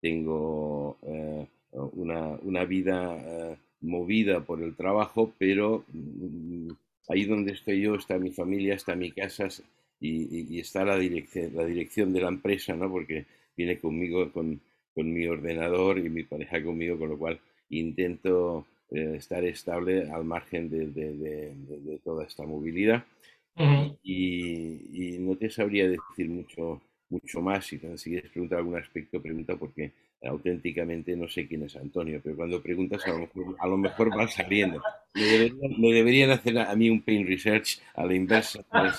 tengo 0.02 0.98
una, 1.72 2.30
una, 2.44 2.66
vida 2.66 3.58
movida 3.82 4.42
por 4.42 4.62
el 4.62 4.76
trabajo, 4.76 5.34
pero 5.38 5.84
mm, 5.92 6.70
ahí 7.10 7.26
donde 7.26 7.54
estoy 7.54 7.82
yo 7.82 7.96
está 7.96 8.18
mi 8.20 8.32
familia, 8.32 8.76
está 8.76 8.96
mi 8.96 9.12
casa 9.12 9.48
y, 10.00 10.56
y 10.56 10.60
está 10.60 10.86
la 10.86 10.98
dirección, 10.98 11.56
la 11.56 11.66
dirección 11.66 12.14
de 12.14 12.22
la 12.22 12.30
empresa, 12.30 12.76
¿no? 12.76 12.90
Porque 12.90 13.26
viene 13.56 13.80
conmigo 13.80 14.32
con, 14.32 14.60
con, 14.94 15.14
mi 15.14 15.28
ordenador 15.28 16.00
y 16.00 16.10
mi 16.10 16.24
pareja 16.24 16.64
conmigo, 16.64 16.98
con 16.98 17.10
lo 17.10 17.18
cual 17.18 17.40
intento 17.70 18.66
eh, 18.92 19.16
estar 19.18 19.44
estable 19.44 20.10
al 20.12 20.26
margen 20.26 20.70
de, 20.70 20.88
de, 20.88 21.14
de, 21.14 22.00
toda 22.04 22.26
esta 22.26 22.44
movilidad. 22.46 23.06
y, 24.04 25.16
y, 25.16 25.18
no 25.20 25.36
te 25.36 25.50
sabría 25.50 25.88
decir 25.88 26.30
mucho, 26.30 26.82
mucho 27.10 27.42
más. 27.42 27.66
Si 27.66 27.80
quieres 27.80 28.32
preguntar 28.32 28.60
algún 28.60 28.78
aspecto, 28.78 29.22
pregunta 29.22 29.56
porque 29.56 29.92
auténticamente 30.26 31.16
no 31.16 31.28
sé 31.28 31.48
quién 31.48 31.64
es 31.64 31.76
Antonio, 31.76 32.20
pero 32.24 32.36
cuando 32.36 32.62
preguntas 32.62 33.06
a 33.06 33.12
lo 33.12 33.20
mejor, 33.36 33.56
a 33.60 33.68
lo 33.68 33.78
mejor 33.78 34.18
va 34.18 34.28
saliendo. 34.28 34.82
Me 35.14 35.94
deberían, 35.94 36.32
hacer 36.32 36.58
a, 36.60 36.76
mí 36.76 36.90
un 36.90 37.02
pain 37.02 37.26
research 37.26 37.80
a 37.94 38.06
la 38.06 38.14
inversa. 38.14 38.64
¿Cuáles 38.70 38.98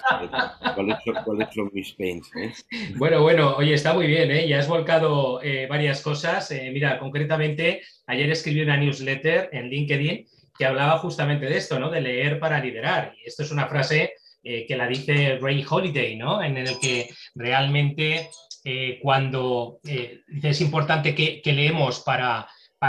son, 1.54 1.70
mis 1.72 1.92
pains? 1.92 2.30
Eh? 2.36 2.52
Bueno, 2.96 3.20
bueno, 3.22 3.54
oye, 3.56 3.74
está 3.74 3.92
muy 3.92 4.06
bien, 4.06 4.30
¿eh? 4.30 4.48
ya 4.48 4.60
has 4.60 4.68
volcado 4.68 5.42
eh, 5.42 5.66
varias 5.66 6.00
cosas. 6.00 6.50
Eh, 6.52 6.70
mira, 6.72 6.98
concretamente, 6.98 7.82
ayer 8.06 8.30
escribí 8.30 8.62
una 8.62 8.78
newsletter 8.78 9.50
en 9.52 9.68
LinkedIn 9.68 10.26
que 10.58 10.64
hablaba 10.64 10.98
justamente 10.98 11.46
de 11.46 11.58
esto, 11.58 11.78
¿no? 11.78 11.90
De 11.90 12.00
leer 12.00 12.38
para 12.38 12.60
liderar. 12.60 13.14
Y 13.22 13.28
esto 13.28 13.42
es 13.42 13.50
una 13.50 13.66
frase 13.66 14.14
que 14.42 14.76
la 14.76 14.86
dice 14.86 15.38
Ray 15.40 15.66
Holiday, 15.68 16.14
¿no? 16.14 16.40
En 16.40 16.56
el 16.56 16.78
que 16.78 17.08
realmente 17.34 18.28
eh, 18.68 18.98
cuando 19.00 19.79
eh, 19.85 20.22
es 20.42 20.61
importante 20.61 21.14
que, 21.14 21.40
leemos 21.44 22.00
para, 22.00 22.48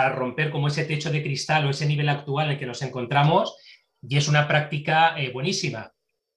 romper 0.10 0.50
como 0.50 0.70
ese 0.70 0.86
techo 0.86 1.12
de 1.12 1.22
cristal 1.22 1.68
o 1.68 1.70
ese 1.70 1.86
nivel 1.86 2.10
actual 2.10 2.48
en 2.48 2.54
el 2.54 2.58
que 2.58 2.66
nos 2.66 2.82
encontramos, 2.82 3.56
y 4.02 4.18
es 4.18 4.28
una 4.28 4.48
práctica 4.48 5.16
eh, 5.20 5.30
buenísima. 5.32 5.92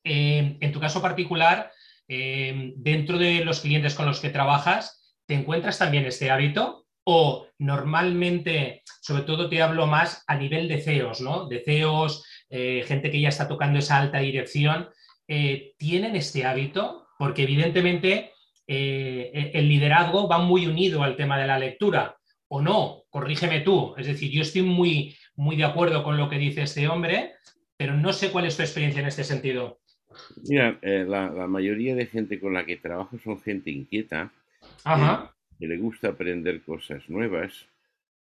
en 0.05 0.73
tu 0.73 0.79
caso 0.79 1.01
particular, 1.01 1.73
dentro 2.07 3.17
de 3.17 3.43
los 3.45 3.61
clientes 3.61 3.95
con 3.95 4.05
los 4.05 4.21
que 4.21 4.29
trabajas, 4.29 5.15
¿te 5.27 5.35
encuentras 5.35 5.79
también 5.79 6.05
este 6.05 6.31
hábito? 6.31 6.87
O 7.05 7.47
normalmente, 7.59 8.83
sobre 9.01 9.23
todo 9.23 9.49
te 9.49 9.63
hablo 9.63 9.87
más 9.87 10.23
a 10.27 10.37
nivel 10.37 10.69
de 10.69 10.83
CEOs, 10.83 11.23
¿no? 11.23 11.47
De 11.49 11.61
CEOs, 11.61 12.25
gente 12.51 13.11
que 13.11 13.21
ya 13.21 13.31
está 13.31 13.49
tocando 13.49 13.79
esa 13.79 13.99
alta 13.99 14.19
dirección, 14.19 14.91
¿tienen 15.27 16.17
este 16.17 16.45
hábito? 16.45 17.09
Porque 17.19 17.45
evidentemente 17.45 18.33
eh, 18.73 19.51
el 19.53 19.69
liderazgo 19.69 20.29
va 20.29 20.39
muy 20.39 20.69
unido 20.69 21.03
al 21.03 21.17
tema 21.17 21.37
de 21.37 21.49
la 21.49 21.59
lectura, 21.59 22.17
o 22.47 22.63
no, 22.63 23.03
corrígeme 23.11 23.63
tú. 23.63 23.97
Es 23.99 24.07
decir, 24.07 24.31
yo 24.31 24.43
estoy 24.43 24.63
muy, 24.63 25.17
muy 25.35 25.57
de 25.57 25.65
acuerdo 25.65 26.05
con 26.05 26.17
lo 26.17 26.29
que 26.29 26.39
dice 26.39 26.63
este 26.63 26.87
hombre, 26.87 27.33
pero 27.77 27.97
no 27.97 28.13
sé 28.13 28.31
cuál 28.31 28.47
es 28.47 28.57
tu 28.57 28.63
experiencia 28.63 29.01
en 29.01 29.09
este 29.09 29.25
sentido. 29.25 29.81
Mira, 30.49 30.79
eh, 30.83 31.05
la, 31.05 31.49
mayoría 31.49 31.97
de 31.97 32.07
gente 32.07 32.39
con 32.39 32.55
la 32.55 32.65
que 32.65 32.77
trabajo 32.77 33.19
son 33.19 33.41
gente 33.41 33.73
inquieta, 33.73 34.33
Que, 35.59 35.67
le 35.67 35.77
gusta 35.77 36.11
aprender 36.11 36.63
cosas 36.63 37.11
nuevas, 37.11 37.67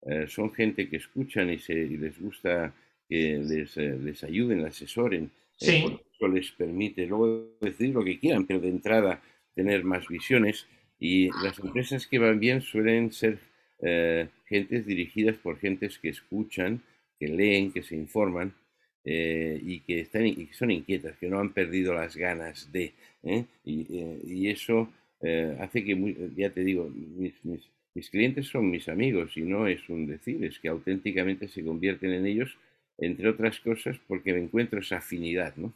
eh, 0.04 0.28
son 0.30 0.54
gente 0.54 0.90
que 0.90 0.96
escuchan 0.96 1.50
y, 1.50 1.60
se, 1.60 1.74
les 1.74 2.22
gusta 2.22 2.74
que 3.10 3.38
les, 3.44 3.76
les 3.76 4.24
ayuden, 4.24 4.66
asesoren. 4.66 5.30
Sí. 5.58 5.84
eso 6.14 6.28
les 6.30 6.52
permite 6.52 7.06
luego 7.06 7.58
decir 7.60 7.94
lo 7.94 8.04
que 8.04 8.18
quieran, 8.18 8.46
pero 8.46 8.62
de 8.62 8.70
entrada 8.70 9.22
tener 9.58 9.84
más 9.84 10.08
visiones 10.08 10.68
y 11.00 11.30
las 11.44 11.58
empresas 11.58 12.06
que 12.06 12.20
van 12.20 12.40
bien 12.40 12.62
suelen 12.62 13.12
ser 13.12 13.40
eh, 13.82 14.28
gentes 14.46 14.86
dirigidas 14.86 15.36
por 15.38 15.58
gentes 15.58 15.98
que 15.98 16.10
escuchan, 16.10 16.82
que 17.20 17.28
leen, 17.28 17.72
que 17.72 17.82
se 17.82 17.96
informan 17.96 18.54
eh, 19.04 19.60
y, 19.62 19.80
que 19.80 20.02
están, 20.02 20.28
y 20.28 20.48
son 20.54 20.70
inquietas, 20.70 21.18
que 21.18 21.28
no 21.28 21.40
han 21.40 21.54
perdido 21.54 21.96
las 21.96 22.16
ganas 22.16 22.72
de. 22.72 22.94
¿eh? 23.24 23.46
Y, 23.66 24.48
eso 24.48 24.90
hace 25.60 25.84
que, 25.84 26.16
ya 26.36 26.52
te 26.52 26.64
digo, 26.64 26.90
mis, 26.90 27.34
mis, 27.44 28.10
clientes 28.12 28.48
son 28.48 28.70
mis 28.70 28.88
amigos 28.88 29.36
y 29.36 29.42
no 29.42 29.66
es 29.66 29.90
un 29.90 30.06
decir, 30.06 30.44
es 30.46 30.60
que 30.60 30.68
auténticamente 30.70 31.48
se 31.48 31.64
convierten 31.64 32.14
en 32.14 32.28
ellos, 32.28 32.56
entre 33.00 33.28
otras 33.28 33.60
cosas, 33.60 33.98
porque 34.08 34.34
me 34.34 34.40
encuentro 34.40 34.80
esa 34.80 34.98
afinidad. 34.98 35.56
¿no? 35.56 35.74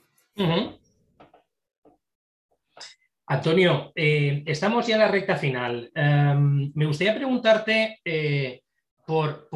Antonio, 3.31 3.93
eh, 3.95 4.43
estamos 4.45 4.85
ya 4.85 4.95
en 4.95 5.01
la 5.01 5.07
recta 5.07 5.37
final. 5.37 5.89
Em, 5.95 6.69
me 6.75 6.85
gustaría 6.85 7.15
preguntarte 7.15 8.01
eh, 8.03 8.61
por, 9.07 9.47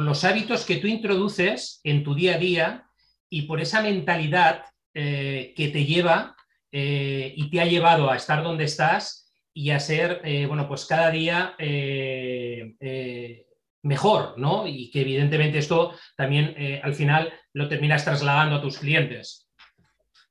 los 0.00 0.24
hábitos 0.24 0.66
que 0.66 0.78
tú 0.78 0.88
introduces 0.88 1.80
en 1.84 2.02
tu 2.02 2.16
día 2.16 2.34
a 2.34 2.38
día 2.38 2.86
y 3.30 3.42
por 3.42 3.60
esa 3.60 3.80
mentalidad 3.80 4.64
eh, 4.92 5.54
que 5.56 5.68
te 5.68 5.84
lleva 5.84 6.34
y 6.72 7.50
te 7.50 7.60
ha 7.60 7.66
llevado 7.66 8.10
a 8.10 8.16
estar 8.16 8.42
donde 8.42 8.64
estás 8.64 9.32
y 9.54 9.70
a 9.70 9.78
ser, 9.78 10.22
bueno, 10.48 10.66
pues 10.66 10.86
cada 10.86 11.10
día 11.10 11.54
mejor, 13.82 14.38
¿no? 14.38 14.66
Y 14.66 14.90
que 14.90 15.02
evidentemente 15.02 15.58
esto 15.58 15.94
también 16.16 16.56
al 16.82 16.94
final 16.94 17.30
lo 17.52 17.68
terminas 17.68 18.04
trasladando 18.04 18.56
a 18.56 18.62
tus 18.62 18.78
clientes. 18.78 19.51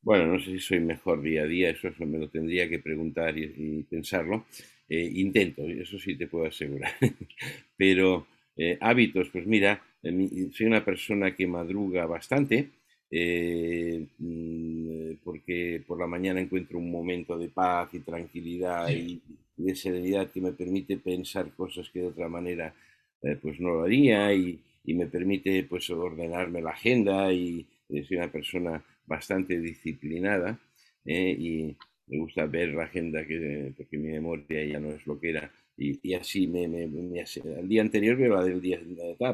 Bueno, 0.04 0.26
no 0.26 0.40
sé 0.40 0.52
si 0.52 0.60
soy 0.60 0.80
mejor 0.80 1.22
día 1.22 1.44
a 1.44 1.46
día, 1.46 1.70
eso, 1.70 1.90
me 2.06 2.18
lo 2.18 2.28
tendría 2.30 2.68
que 2.68 2.80
preguntar 2.80 3.38
y, 3.38 3.84
pensarlo. 3.84 4.46
Eh, 4.90 5.10
intento, 5.16 5.64
eso 5.68 6.00
sí 6.00 6.16
te 6.18 6.28
puedo 6.28 6.46
asegurar. 6.46 6.92
Pero 7.78 8.26
eh, 8.58 8.78
hábitos, 8.82 9.30
pues 9.30 9.46
mira, 9.46 9.82
soy 10.02 10.66
una 10.66 10.84
persona 10.84 11.36
que 11.36 11.46
madruga 11.48 12.06
bastante, 12.08 12.70
eh, 13.12 14.06
mm, 14.18 15.14
porque 15.24 15.84
por 15.86 16.00
la 16.00 16.08
mañana 16.08 16.42
encuentro 16.42 16.80
un 16.80 16.92
momento 16.92 17.38
de 17.38 17.50
paz 17.50 17.94
y 17.94 18.00
tranquilidad 18.00 18.90
y 18.90 19.22
de 19.56 19.76
serenidad 19.76 20.32
que 20.32 20.42
me 20.42 20.54
permite 20.54 20.98
pensar 20.98 21.52
cosas 21.56 21.90
que 21.90 22.00
de 22.00 22.08
otra 22.08 22.28
manera 22.30 22.74
pues 23.42 23.60
no 23.60 23.70
lo 23.70 23.84
haría 23.84 24.34
y, 24.34 24.60
y, 24.84 24.94
me 24.96 25.06
permite 25.06 25.64
pues 25.66 25.88
ordenarme 25.92 26.62
la 26.62 26.72
agenda 26.72 27.32
y 27.32 27.68
soy 27.88 28.18
una 28.18 28.32
persona 28.32 28.84
bastante 29.06 29.60
disciplinada 29.60 30.60
eh, 31.06 31.36
y 31.38 31.78
me 32.08 32.20
gusta 32.20 32.46
ver 32.46 32.70
la 32.74 32.84
agenda 32.84 33.26
que, 33.26 33.74
porque 33.76 33.98
mi 33.98 34.10
memoria 34.10 34.66
ya 34.66 34.80
no 34.80 34.92
es 34.92 35.06
lo 35.08 35.20
que 35.20 35.30
era. 35.30 35.52
Y, 35.78 36.14
así 36.14 36.48
me, 36.48 36.68
me, 36.68 36.84
al 37.58 37.68
día 37.68 37.82
anterior 37.82 38.16
veo 38.16 38.36
la 38.36 38.44
del 38.44 38.62
día, 38.62 38.80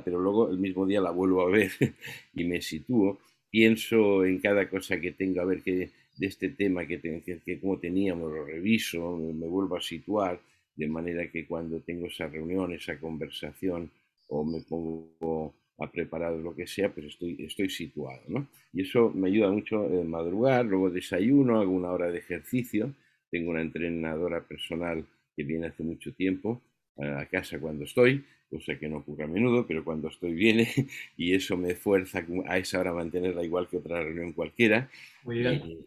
pero 0.05 0.19
luego 0.19 0.49
el 0.49 0.59
mismo 0.59 0.85
día 0.85 1.01
la 1.01 1.11
vuelvo 1.11 1.41
a 1.41 1.49
ver 1.49 1.71
y 2.33 2.43
me 2.45 2.61
sitúo. 2.61 3.19
Pienso 3.49 4.23
en 4.25 4.39
cada 4.39 4.69
cosa 4.69 4.99
que 4.99 5.11
tengo, 5.11 5.41
a 5.41 5.45
ver 5.45 5.61
qué 5.63 5.91
de 6.17 6.27
este 6.27 6.49
tema 6.49 6.85
que, 6.85 6.99
que, 6.99 7.39
que 7.45 7.59
como 7.59 7.79
teníamos, 7.79 8.31
lo 8.31 8.45
reviso, 8.45 9.17
me, 9.17 9.47
vuelvo 9.47 9.77
a 9.77 9.81
situar, 9.81 10.39
de 10.75 10.87
manera 10.87 11.29
que 11.31 11.45
cuando 11.45 11.79
tengo 11.81 12.07
esa 12.07 12.27
reunión, 12.27 12.73
esa 12.73 12.99
conversación, 12.99 13.91
o 14.27 14.43
me 14.43 14.61
pongo 14.61 15.53
a 15.79 15.91
preparar 15.91 16.33
lo 16.33 16.55
que 16.55 16.67
sea, 16.67 16.91
pues 16.91 17.07
estoy, 17.07 17.37
estoy 17.39 17.69
situado, 17.69 18.21
¿no? 18.27 18.47
Y 18.73 18.81
eso 18.81 19.11
me 19.13 19.29
ayuda 19.29 19.51
mucho 19.51 19.85
en 19.85 20.09
madrugar, 20.09 20.65
luego 20.65 20.89
desayuno, 20.89 21.59
hago 21.59 21.71
una 21.71 21.91
hora 21.91 22.11
de 22.11 22.17
ejercicio, 22.19 22.93
tengo 23.29 23.51
una 23.51 23.61
entrenadora 23.61 24.41
personal 24.41 25.05
que 25.35 25.43
viene 25.43 25.67
hace 25.67 25.83
mucho 25.83 26.13
tiempo 26.13 26.61
a 26.97 27.25
casa 27.25 27.59
cuando 27.59 27.85
estoy, 27.85 28.23
cosa 28.49 28.77
que 28.79 28.89
no 28.89 28.97
ocurre 28.97 29.25
a 29.25 29.27
menudo, 29.27 29.67
pero 29.67 29.83
cuando 29.83 30.07
estoy 30.07 30.33
viene 30.33 30.67
y 31.17 31.33
eso 31.33 31.57
me 31.57 31.75
fuerza 31.75 32.25
a 32.47 32.57
esa 32.57 32.79
hora 32.79 32.93
mantenerla 32.93 33.43
igual 33.43 33.67
que 33.67 33.77
otra 33.77 34.01
reunión 34.01 34.33
cualquiera. 34.33 34.89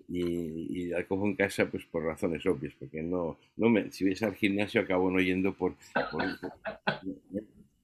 Y, 0.08 0.86
la 0.86 1.04
cojo 1.04 1.26
en 1.26 1.36
casa 1.36 1.70
pues 1.70 1.84
por 1.86 2.04
razones 2.04 2.44
obvias, 2.46 2.74
porque 2.78 3.02
no, 3.02 3.38
no 3.56 3.68
me, 3.68 3.90
si 3.90 4.04
ves 4.04 4.22
al 4.22 4.34
gimnasio 4.34 4.80
acabo 4.80 5.10
no 5.10 5.20
yendo 5.20 5.52
por, 5.54 5.74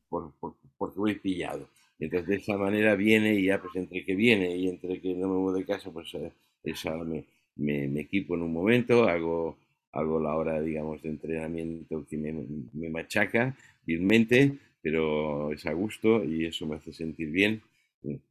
por, 0.09 0.33
por, 0.39 0.55
porque 0.77 0.99
voy 0.99 1.15
pillado. 1.15 1.69
Entonces, 1.99 2.29
de 2.29 2.37
esa 2.37 2.57
manera 2.59 2.95
viene 2.95 3.35
y 3.35 3.45
ya, 3.45 3.61
pues 3.61 3.75
entre 3.77 4.05
que 4.05 4.15
viene 4.15 4.57
y 4.57 4.69
entre 4.69 5.01
que 5.01 5.15
no 5.15 5.29
me 5.29 5.35
muevo 5.35 5.53
de 5.53 5.65
casa, 5.65 5.91
pues 5.91 6.13
eh, 6.15 6.33
esa 6.63 6.95
me, 6.97 7.25
me, 7.57 8.01
equipo 8.01 8.35
en 8.35 8.43
un 8.43 8.53
momento, 8.53 9.09
hago, 9.09 9.57
hago 9.93 10.21
la 10.21 10.35
hora, 10.37 10.61
digamos, 10.61 11.03
de 11.03 11.11
entrenamiento 11.11 12.07
que 12.09 12.19
me, 12.19 12.33
me 12.73 12.91
machaca 12.91 13.57
virmente, 13.87 14.59
pero 14.83 15.53
es 15.53 15.65
a 15.67 15.73
gusto 15.73 16.23
y 16.25 16.45
eso 16.45 16.67
me 16.67 16.77
hace 16.77 16.93
sentir 16.93 17.31
bien. 17.31 17.63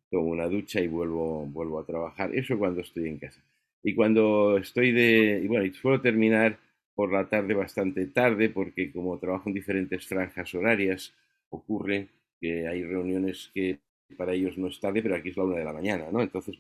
Tomo 0.10 0.30
una 0.30 0.48
ducha 0.48 0.80
y 0.80 0.88
vuelvo, 0.88 1.46
vuelvo 1.48 1.80
a 1.80 1.86
trabajar. 1.86 2.34
Eso 2.36 2.58
cuando 2.58 2.82
estoy 2.82 3.10
en 3.10 3.18
casa. 3.18 3.42
Y 3.84 3.94
cuando 3.94 4.58
estoy 4.58 4.92
de... 4.92 5.42
Y 5.44 5.48
bueno, 5.48 5.66
y 5.66 5.74
suelo 5.74 6.02
terminar 6.02 6.58
por 6.96 7.12
la 7.12 7.28
tarde 7.28 7.54
bastante 7.54 8.08
tarde 8.08 8.50
porque 8.50 8.92
como 8.92 9.20
trabajo 9.20 9.50
en 9.50 9.56
diferentes 9.56 10.08
franjas 10.08 10.54
horarias, 10.56 11.14
ocurre 11.50 12.08
que 12.40 12.68
hay 12.68 12.84
reuniones 12.84 13.52
que 13.54 13.80
para 14.18 14.34
ellos 14.34 14.58
no 14.58 14.68
es 14.68 14.80
tarde, 14.80 15.02
pero 15.02 15.16
aquí 15.16 15.30
es 15.30 15.38
la 15.38 15.44
una 15.44 15.58
de 15.58 15.66
la 15.66 15.74
mañana, 15.74 16.06
¿no? 16.12 16.22
Entonces, 16.22 16.56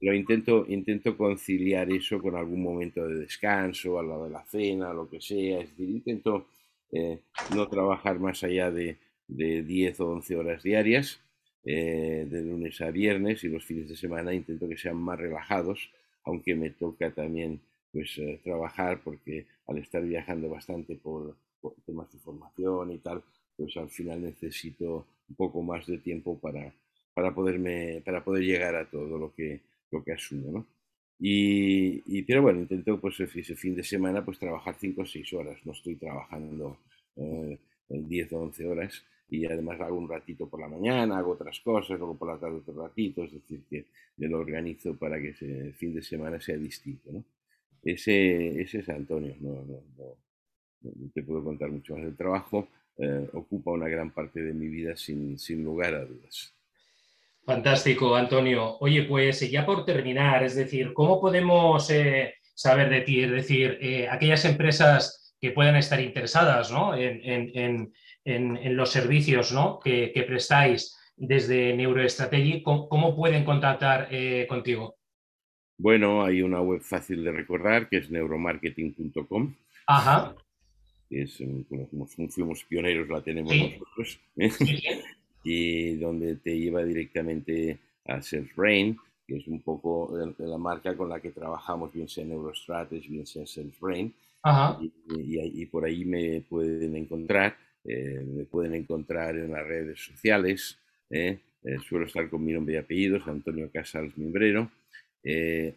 pero 0.00 0.14
intento, 0.14 0.64
intento 0.68 1.16
conciliar 1.16 1.90
eso 1.90 2.20
con 2.22 2.36
algún 2.36 2.62
momento 2.62 3.06
de 3.06 3.16
descanso, 3.16 3.98
al 3.98 4.08
lado 4.08 4.24
de 4.24 4.30
la 4.30 4.44
cena, 4.44 4.92
lo 4.92 5.08
que 5.08 5.20
sea. 5.20 5.60
Es 5.60 5.70
decir, 5.70 5.90
intento 5.90 6.46
eh, 6.92 7.18
no 7.54 7.68
trabajar 7.68 8.20
más 8.20 8.44
allá 8.44 8.70
de, 8.70 8.96
de, 9.26 9.62
10 9.62 10.00
o 10.00 10.10
11 10.10 10.36
horas 10.36 10.62
diarias, 10.62 11.20
eh, 11.64 12.26
de 12.30 12.42
lunes 12.42 12.80
a 12.80 12.90
viernes, 12.90 13.42
y 13.42 13.48
los 13.48 13.64
fines 13.64 13.88
de 13.88 13.96
semana 13.96 14.32
intento 14.32 14.68
que 14.68 14.76
sean 14.76 14.96
más 14.96 15.18
relajados, 15.18 15.90
aunque 16.24 16.54
me 16.54 16.70
toca 16.70 17.10
también 17.10 17.60
pues 17.92 18.18
eh, 18.18 18.40
trabajar 18.44 19.00
porque 19.02 19.46
al 19.66 19.78
estar 19.78 20.02
viajando 20.02 20.48
bastante 20.48 20.94
por, 20.94 21.36
por 21.60 21.74
temas 21.86 22.12
de 22.12 22.18
formación 22.18 22.92
y 22.92 22.98
tal, 22.98 23.22
pues 23.58 23.76
al 23.76 23.90
final 23.90 24.22
necesito 24.22 25.06
un 25.28 25.36
poco 25.36 25.62
más 25.62 25.86
de 25.86 25.98
tiempo 25.98 26.38
para, 26.40 26.72
para, 27.12 27.34
poderme, 27.34 28.00
para 28.04 28.24
poder 28.24 28.44
llegar 28.44 28.76
a 28.76 28.88
todo 28.88 29.18
lo 29.18 29.34
que, 29.34 29.60
lo 29.90 30.02
que 30.04 30.12
asumo, 30.12 30.52
¿no? 30.52 30.66
Y, 31.20 32.22
pero 32.22 32.42
bueno, 32.42 32.60
intento 32.60 33.00
pues 33.00 33.18
ese 33.18 33.56
fin 33.56 33.74
de 33.74 33.82
semana 33.82 34.24
pues 34.24 34.38
trabajar 34.38 34.76
5 34.78 35.02
o 35.02 35.06
6 35.06 35.32
horas, 35.32 35.58
no 35.64 35.72
estoy 35.72 35.96
trabajando 35.96 36.78
eh, 37.16 37.58
10 37.88 38.32
o 38.34 38.40
11 38.42 38.66
horas. 38.66 39.04
Y 39.30 39.44
además 39.44 39.78
hago 39.80 39.98
un 39.98 40.08
ratito 40.08 40.48
por 40.48 40.60
la 40.60 40.68
mañana, 40.68 41.18
hago 41.18 41.32
otras 41.32 41.60
cosas, 41.60 41.98
luego 41.98 42.16
por 42.16 42.28
la 42.28 42.38
tarde 42.38 42.58
otro 42.58 42.82
ratito, 42.82 43.24
es 43.24 43.32
decir, 43.32 43.62
que 43.68 43.84
me 44.16 44.26
lo 44.28 44.38
organizo 44.38 44.96
para 44.96 45.20
que 45.20 45.30
ese 45.30 45.72
fin 45.74 45.94
de 45.94 46.02
semana 46.02 46.40
sea 46.40 46.56
distinto, 46.56 47.12
¿no? 47.12 47.24
Ese, 47.82 48.60
ese 48.62 48.78
es 48.78 48.88
Antonio, 48.88 49.36
no, 49.40 49.50
no, 49.64 49.82
no, 49.98 50.16
no 50.82 51.10
te 51.12 51.22
puedo 51.22 51.44
contar 51.44 51.70
mucho 51.70 51.94
más 51.94 52.04
del 52.04 52.16
trabajo, 52.16 52.68
eh, 53.00 53.28
ocupa 53.32 53.70
una 53.70 53.88
gran 53.88 54.10
parte 54.10 54.42
de 54.42 54.52
mi 54.52 54.66
vida 54.66 54.96
sin, 54.96 55.38
sin 55.38 55.62
lugar 55.62 55.94
a 55.94 56.04
dudas. 56.04 56.52
Fantástico, 57.44 58.16
Antonio. 58.16 58.76
Oye, 58.80 59.04
pues 59.04 59.48
ya 59.48 59.64
por 59.64 59.84
terminar, 59.84 60.42
es 60.42 60.56
decir, 60.56 60.92
¿cómo 60.92 61.20
podemos 61.20 61.88
eh, 61.90 62.34
saber 62.54 62.90
de 62.90 63.02
ti? 63.02 63.22
Es 63.22 63.30
decir, 63.30 63.78
eh, 63.80 64.08
aquellas 64.10 64.44
empresas 64.44 65.36
que 65.40 65.52
puedan 65.52 65.76
estar 65.76 66.00
interesadas 66.00 66.72
¿no? 66.72 66.96
en, 66.96 67.20
en, 67.24 67.92
en, 68.24 68.76
los 68.76 68.90
servicios 68.90 69.52
¿no? 69.52 69.78
que, 69.78 70.10
que, 70.12 70.24
prestáis 70.24 70.98
desde 71.16 71.74
Neurostrategy, 71.76 72.62
¿cómo, 72.62 72.88
cómo 72.88 73.14
pueden 73.14 73.44
contactar 73.44 74.08
contigo? 74.48 74.96
Bueno, 75.78 76.24
hay 76.24 76.42
una 76.42 76.60
web 76.60 76.80
fácil 76.80 77.22
de 77.22 77.30
recordar 77.30 77.88
que 77.88 77.98
es 77.98 78.10
neuromarketing.com. 78.10 79.54
Ajá 79.86 80.34
es, 81.10 81.42
fuimos 82.30 82.64
pioneros, 82.64 83.08
la 83.08 83.22
tenemos 83.22 83.54
nosotros, 83.56 84.20
¿eh? 84.36 84.50
y 85.44 85.96
donde 85.96 86.36
te 86.36 86.58
lleva 86.58 86.84
directamente 86.84 87.78
a 88.06 88.20
SalesBrain, 88.20 88.96
que 89.26 89.36
es 89.36 89.46
un 89.46 89.60
poco 89.60 90.14
la 90.38 90.58
marca 90.58 90.96
con 90.96 91.08
la 91.08 91.20
que 91.20 91.30
trabajamos, 91.30 91.92
bien 91.92 92.08
sea 92.08 92.24
Neurostrategy, 92.24 93.08
bien 93.08 93.26
sea 93.26 93.46
SalesBrain, 93.46 94.12
y, 94.80 95.62
y, 95.62 95.66
por 95.66 95.84
ahí 95.84 96.04
me 96.04 96.42
pueden 96.42 96.96
encontrar, 96.96 97.56
eh, 97.84 98.24
me 98.26 98.44
pueden 98.44 98.74
encontrar 98.74 99.36
en 99.36 99.52
las 99.52 99.66
redes 99.66 100.00
sociales, 100.00 100.78
¿eh? 101.10 101.38
suelo 101.88 102.06
estar 102.06 102.28
con 102.30 102.44
mi 102.44 102.52
nombre 102.52 102.74
y 102.74 102.78
apellidos, 102.78 103.26
Antonio 103.26 103.70
Casals 103.70 104.16
Mimbrero, 104.16 104.70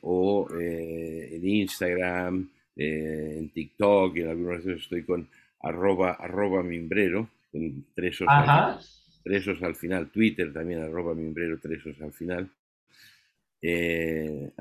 o 0.01 0.47
en 0.53 1.47
Instagram, 1.47 2.49
eh, 2.75 3.35
en 3.37 3.49
TikTok 3.49 4.15
y 4.15 4.21
en 4.21 4.29
algunos 4.29 4.63
veces 4.63 4.83
estoy 4.83 5.03
con 5.03 5.27
arroba, 5.61 6.13
arroba 6.13 6.63
mimbrero, 6.63 7.29
con 7.51 7.85
tres 7.93 8.21
os, 8.21 8.27
al, 9.61 9.75
final, 9.75 10.09
Twitter 10.09 10.51
también 10.51 10.81
arroba 10.81 11.13
mimbrero, 11.13 11.59
tres 11.59 11.83
al 12.01 12.13
final. 12.13 12.49
Eh, 13.61 14.51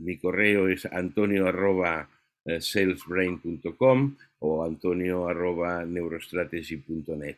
mi 0.00 0.16
correo 0.18 0.68
es 0.68 0.84
antonio 0.86 1.46
arroba 1.46 2.08
eh, 2.44 2.60
salesbrain.com 2.60 4.16
o 4.40 4.64
antonio 4.64 5.28
arroba 5.28 5.84
neurostrategy.net. 5.84 7.36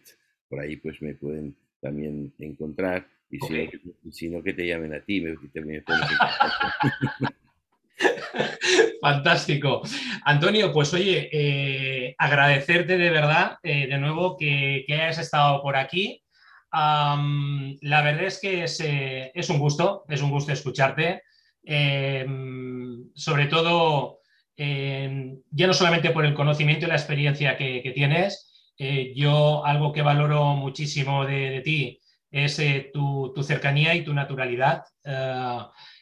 Por 0.49 0.61
ahí 0.61 0.77
pues 0.77 1.03
me 1.03 1.15
pueden 1.15 1.55
también 1.81 2.33
encontrar 2.39 3.07
y 3.33 3.39
si, 4.11 4.29
no, 4.29 4.43
que 4.43 4.53
te 4.53 4.67
llamen 4.67 4.93
a 4.93 5.01
ti, 5.01 5.23
me, 5.23 5.35
me 5.65 5.83
Fantástico. 9.03 9.83
Antonio, 10.25 10.73
pues 10.73 10.95
oye, 10.95 11.29
eh, 11.33 12.15
agradecerte 12.19 12.97
de 12.97 13.11
verdad 13.11 13.57
eh, 13.65 13.89
de 13.89 13.99
nuevo 13.99 14.37
que, 14.37 14.85
hayas 14.89 15.19
estado 15.19 15.61
por 15.61 15.75
aquí. 15.75 16.23
la 16.71 18.03
verdad 18.03 18.23
es 18.23 18.41
que 18.41 18.65
eh, 18.65 19.33
es, 19.35 19.51
un 19.51 19.59
gusto, 19.59 20.05
es 20.09 20.23
un 20.23 20.31
gusto 20.31 20.53
escucharte. 20.53 21.23
sobre 23.15 23.47
todo, 23.47 24.21
ya 24.57 25.67
no 25.67 25.75
solamente 25.75 26.11
por 26.11 26.25
el 26.25 26.35
conocimiento 26.35 26.87
y 26.87 26.89
la 26.89 26.95
experiencia 26.95 27.57
que, 27.57 27.93
tienes, 27.93 28.73
yo 29.17 29.67
algo 29.67 29.93
que 29.93 30.03
valoro 30.03 30.55
muchísimo 30.55 31.27
de, 31.27 31.61
ti 31.65 31.99
es 32.31 32.63
tu, 32.93 33.33
tu, 33.35 33.43
cercanía 33.43 33.97
y 33.97 34.05
tu 34.05 34.15
naturalidad 34.15 34.85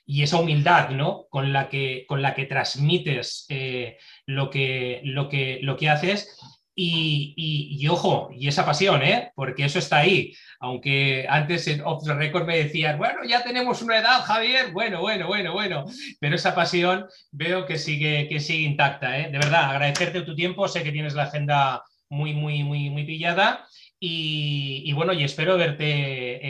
y 0.06 0.22
esa 0.22 0.38
humildad 0.38 0.90
¿no? 0.90 1.26
con, 1.30 1.52
la 1.52 1.68
que, 1.68 2.04
con 2.08 2.22
la 2.22 2.34
que 2.34 2.46
transmites 2.46 3.46
eh, 3.48 3.98
lo, 4.26 4.50
que, 4.50 5.00
lo, 5.04 5.28
que, 5.28 5.60
lo 5.62 5.76
que 5.76 5.88
haces. 5.88 6.36
Y, 6.82 7.86
ojo, 7.88 8.30
y 8.32 8.48
esa 8.48 8.64
pasión, 8.64 9.02
¿eh? 9.02 9.32
porque 9.34 9.66
eso 9.66 9.78
está 9.78 9.98
ahí. 9.98 10.32
Aunque 10.60 11.26
antes 11.28 11.68
en 11.68 11.82
Off 11.82 12.04
the 12.04 12.14
Record 12.14 12.46
me 12.46 12.56
decían, 12.56 12.96
bueno, 12.96 13.22
ya 13.22 13.42
tenemos 13.44 13.82
una 13.82 13.98
edad, 13.98 14.22
Javier, 14.22 14.72
bueno, 14.72 15.00
bueno, 15.02 15.26
bueno, 15.26 15.52
bueno. 15.52 15.84
Pero 16.20 16.36
esa 16.36 16.54
pasión 16.54 17.06
veo 17.32 17.66
que 17.66 17.76
sigue, 17.76 18.28
que 18.28 18.40
sigue 18.40 18.62
intacta. 18.62 19.18
¿eh? 19.18 19.30
De 19.30 19.38
verdad, 19.38 19.70
agradecerte 19.70 20.22
tu 20.22 20.34
tiempo. 20.34 20.68
Sé 20.68 20.82
que 20.82 20.92
tienes 20.92 21.12
la 21.12 21.24
agenda 21.24 21.82
muy, 22.08 22.32
muy, 22.32 22.64
muy, 22.64 22.88
muy 22.88 23.04
pillada 23.04 23.66
y, 24.02 24.90
bueno, 24.94 25.12
y 25.12 25.24
espero 25.24 25.58
verte 25.58 25.84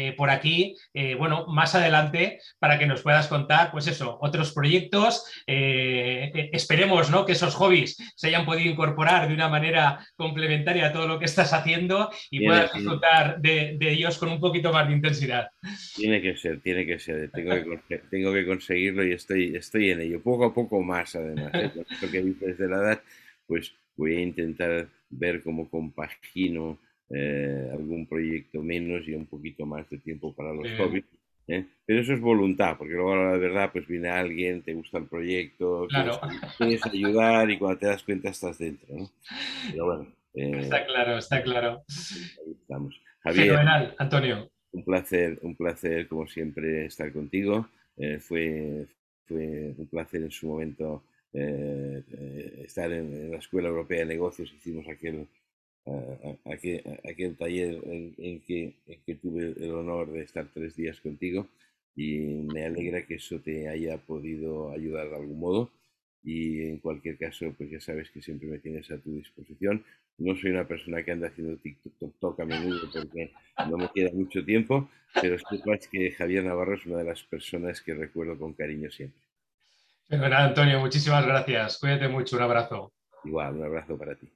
eh, 0.08 0.12
por 0.12 0.30
aquí, 0.30 0.76
eh, 0.94 1.16
bueno, 1.16 1.46
más 1.48 1.74
adelante 1.74 2.38
para 2.60 2.78
que 2.78 2.86
nos 2.86 3.02
puedas 3.02 3.26
contar, 3.26 3.72
pues 3.72 3.88
eso, 3.88 4.18
otros 4.20 4.52
proyectos. 4.52 5.24
Eh, 5.48 6.50
esperemos, 6.52 7.10
¿no? 7.10 7.26
Que 7.26 7.32
esos 7.32 7.56
hobbies 7.56 7.96
se 8.14 8.28
hayan 8.28 8.46
podido 8.46 8.70
incorporar 8.70 9.26
de 9.26 9.34
una 9.34 9.48
manera 9.48 10.06
complementaria 10.14 10.86
a 10.86 10.92
todo 10.92 11.08
lo 11.08 11.18
que 11.18 11.24
estás 11.24 11.52
haciendo 11.52 12.10
y 12.30 12.46
puedas 12.46 12.72
disfrutar 12.72 13.40
de, 13.40 13.76
ellos 13.80 14.16
con 14.18 14.28
un 14.28 14.40
poquito 14.40 14.72
más 14.72 14.86
de 14.86 14.94
intensidad. 14.94 15.48
Tiene 15.96 16.22
que 16.22 16.36
ser, 16.36 16.60
tiene 16.60 16.86
que 16.86 17.00
ser. 17.00 17.32
Tengo 17.32 17.80
que, 17.88 17.98
tengo 17.98 18.32
que 18.32 18.46
conseguirlo 18.46 19.04
y 19.04 19.12
estoy, 19.12 19.56
estoy 19.56 19.90
en 19.90 20.02
ello. 20.02 20.22
Poco 20.22 20.44
a 20.44 20.54
poco 20.54 20.80
más, 20.82 21.16
además. 21.16 21.50
Lo 22.00 22.10
que 22.10 22.22
dices 22.22 22.58
de 22.58 22.68
la 22.68 22.76
edad, 22.76 23.02
pues 23.48 23.74
voy 23.96 24.16
a 24.18 24.20
intentar 24.20 24.86
ver 25.08 25.42
cómo 25.42 25.68
compagino 25.68 26.78
eh, 27.12 27.68
algún 27.72 28.06
proyecto 28.06 28.62
menos 28.62 29.06
y 29.08 29.14
un 29.14 29.26
poquito 29.26 29.66
más 29.66 29.88
de 29.90 29.98
tiempo 29.98 30.32
para 30.32 30.54
los 30.54 30.70
hobbies. 30.78 31.04
¿eh? 31.48 31.66
Pero 31.84 32.00
eso 32.00 32.12
es 32.12 32.20
voluntad, 32.20 32.76
porque 32.78 32.94
luego 32.94 33.16
la 33.16 33.36
verdad 33.36 33.70
pues 33.72 33.88
viene 33.88 34.08
alguien, 34.08 34.62
te 34.62 34.74
gusta 34.74 34.98
el 34.98 35.06
proyecto, 35.06 35.88
quieres, 36.56 36.86
ayudar 36.86 37.50
y 37.50 37.58
cuando 37.58 37.78
te 37.78 37.86
das 37.86 38.04
cuenta 38.04 38.30
estás 38.30 38.58
dentro. 38.58 38.94
¿no? 38.96 39.10
Pero 39.72 39.84
bueno. 39.86 40.06
Eh, 40.34 40.60
está 40.60 40.86
claro, 40.86 41.18
está 41.18 41.42
claro. 41.42 41.82
Ahí 42.46 42.52
estamos. 42.52 43.00
Javier, 43.24 43.46
Fenomenal, 43.46 43.94
Antonio. 43.98 44.50
Un 44.70 44.84
placer, 44.84 45.38
un 45.42 45.56
placer, 45.56 46.06
como 46.06 46.28
siempre, 46.28 46.86
estar 46.86 47.12
contigo. 47.12 47.68
Eh, 47.96 48.20
fue, 48.20 48.86
fue 49.26 49.74
un 49.76 49.88
placer 49.88 50.22
en 50.22 50.30
su 50.30 50.46
momento 50.46 51.02
estar 51.32 52.90
en, 52.92 53.30
la 53.30 53.38
Escuela 53.38 53.68
Europea 53.68 54.00
de 54.00 54.06
Negocios. 54.06 54.52
Hicimos 54.52 54.86
aquel, 54.88 55.26
aquel, 56.44 56.82
aquel, 57.08 57.36
taller 57.36 57.80
en, 57.84 58.14
en, 58.18 58.40
que, 58.40 58.74
en, 58.86 59.00
que, 59.06 59.14
tuve 59.14 59.54
el 59.56 59.70
honor 59.72 60.12
de 60.12 60.22
estar 60.22 60.48
tres 60.52 60.76
días 60.76 61.00
contigo 61.00 61.46
y 61.96 62.18
me 62.52 62.64
alegra 62.64 63.06
que 63.06 63.14
eso 63.16 63.38
te 63.40 63.68
haya 63.68 63.98
podido 63.98 64.70
ayudar 64.70 65.10
de 65.10 65.16
algún 65.16 65.40
modo 65.40 65.70
y 66.22 66.68
en 66.68 66.78
cualquier 66.78 67.16
caso, 67.18 67.52
pues 67.56 67.70
ya 67.70 67.80
sabes 67.80 68.10
que 68.10 68.20
siempre 68.20 68.48
me 68.48 68.58
tienes 68.58 68.90
a 68.90 68.98
tu 68.98 69.12
disposición. 69.14 69.84
No 70.18 70.36
soy 70.36 70.50
una 70.50 70.68
persona 70.68 71.02
que 71.02 71.12
anda 71.12 71.28
haciendo 71.28 71.56
TikTok 71.56 72.40
a 72.40 72.44
menudo 72.44 72.90
porque 72.92 73.32
no 73.68 73.78
me 73.78 73.88
queda 73.94 74.10
mucho 74.12 74.44
tiempo, 74.44 74.90
pero 75.20 75.38
sepas 75.38 75.88
que 75.88 76.10
Javier 76.12 76.44
Navarro 76.44 76.74
es 76.74 76.84
una 76.84 76.98
de 76.98 77.04
las 77.04 77.22
personas 77.22 77.80
que 77.80 77.94
recuerdo 77.94 78.38
con 78.38 78.52
cariño 78.52 78.90
siempre. 78.90 79.20
Bueno, 80.10 80.36
Antonio, 80.36 80.80
muchísimas 80.80 81.24
gracias. 81.24 81.78
Cuídate 81.78 82.08
mucho, 82.08 82.36
un 82.36 82.42
abrazo. 82.42 82.92
Igual, 83.24 83.56
un 83.56 83.64
abrazo 83.64 83.96
para 83.96 84.14
ti. 84.14 84.28